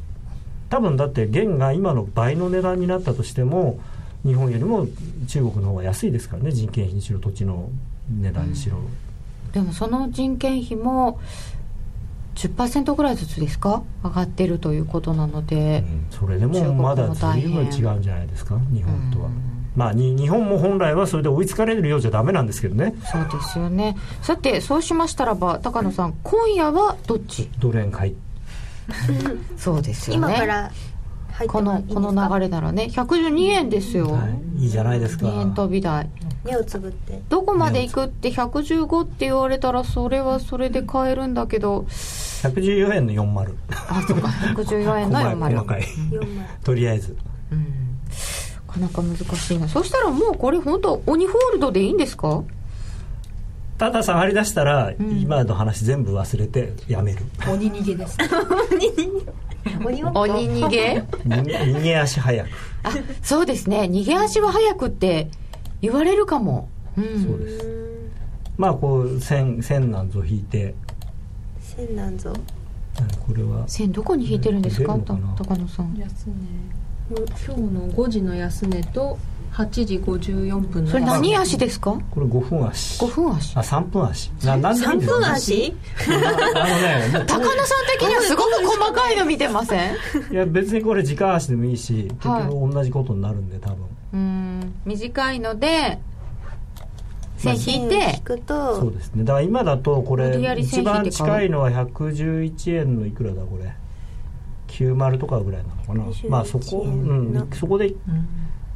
[0.69, 3.79] 多分だって元が今の倍の値段になったとしても
[4.25, 4.87] 日本よりも
[5.27, 6.51] 中国の方が安いですからね。
[6.51, 7.69] 人件費にしろ土地の
[8.09, 8.83] 値段にしろ、うん、
[9.55, 11.19] でもその人件費も
[12.35, 13.83] 10%ぐらいずつですか？
[14.03, 18.59] 上がってるということなので、うん、それでもまだ随分違うんじゃないですか？
[18.73, 19.29] 日本とは。
[19.75, 22.93] まあ、日本も本来はそれで追いつかれるようじゃダメなんですけどね。
[23.11, 23.97] そうですよね。
[24.21, 27.49] さてそうしましたらば高野さん今夜はどっち？
[27.59, 28.15] ドル円買い。
[29.57, 30.27] そうですよね。
[30.27, 30.71] 今から
[31.47, 32.89] このこの流れならね。
[32.91, 35.25] 112円ですよ、はい、いいじゃないですか。
[35.25, 36.09] 2円飛び台
[36.45, 37.21] 目をつぶって。
[37.29, 41.85] どこまで行くって115って言われたらそれはそれで買えるんだけど。
[42.43, 43.55] 114円の40
[43.89, 44.27] あそうか。
[44.27, 45.83] 114円の40細かい。
[46.63, 47.17] とりあえず。
[47.51, 48.81] うん。
[48.81, 49.67] なかなか難しいな。
[49.67, 52.43] そしたらもうこれ本当鬼ホールドでいいんですか？
[53.77, 57.19] ただ下がりだしたら、うん、今の話全部忘れてやめる。
[57.51, 58.17] 鬼逃げです。
[59.83, 62.49] 鬼逃げ逃げ足早く。
[62.83, 62.91] あ
[63.21, 63.81] そうですね。
[63.91, 65.27] 逃げ足は早くって
[65.81, 67.67] 言われるかも、うん、そうです。
[68.57, 70.73] まあこう千千なんぞ引いて。
[71.59, 72.33] 千なんぞ
[73.27, 73.67] これは。
[73.67, 74.97] 千どこに引いてるんですか？
[75.37, 75.95] 高野さん。
[75.97, 76.33] 安値。
[77.45, 79.17] 今日の5時の安値と
[79.53, 81.91] 8時54分それ何足ですか？
[82.11, 83.03] これ5分足。
[83.03, 83.55] 5分足。
[83.57, 84.29] あ3分足。
[84.43, 85.73] な何3分足？
[86.07, 89.93] あのね高野さん的にはすごく細かいの見てません？
[90.31, 94.73] いや別にこれ時間足でもいいし結局同じことになるんで多分うん。
[94.85, 95.99] 短いので
[97.37, 99.23] 線引いてそうですね。
[99.23, 103.73] だから今だとこれ一番近いのは111円のいくらだこれ。
[104.67, 106.29] 90とかぐらいなのかな。
[106.29, 107.93] まあそこ、うん、そこで、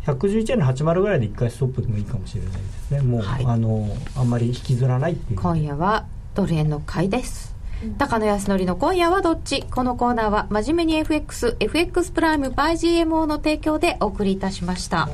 [0.05, 3.01] 111円の80ぐらいで1回ストップでもいいかもしれないですね。
[3.01, 5.39] もう、はい、あのあんまり引きずらないっていう。
[5.39, 7.55] 今夜はドル円の買いです
[7.97, 9.63] 高野康則の今夜はどっち？
[9.63, 15.07] このコーナーは真面目に FXFX プライム by GMO の提供でお送りいたしました。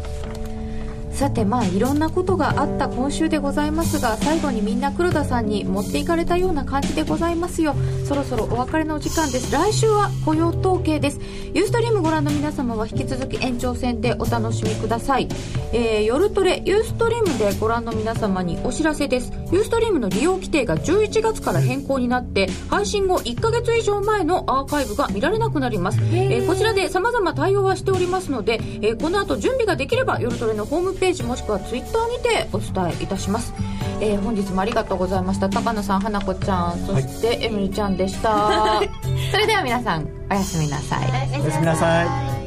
[1.16, 7.74] さてまあいろんなことがあった今週でございますが最後にみんな黒田さんに持っていかれたような感じでございますよ。
[8.03, 9.51] そろそろお別れのお時間です。
[9.51, 11.22] 来週は雇用統計です。
[11.53, 15.30] ユーストリームご覧の皆様は引き続き延長戦でお楽しみください、
[15.72, 19.32] えー、夜トレユーストリームでご覧の皆様にお知らせです。
[19.53, 33.53] ユーストリームの利用規定が11月から変更になって配信後1ヶ月以上前のアーカイブが見られなくなります、えー、こちらで様々対応はしておりますので、えー、この後準備ができれば夜トレのホームページページもしくはツイッターにてお伝えいたします、
[34.01, 35.49] えー、本日もありがとうございました。
[35.49, 38.82] 高野さん花子ちゃんそしてエミリちゃんでした。
[39.32, 41.08] それでは皆さんおやすみなさい。
[41.39, 42.45] おやすみなさい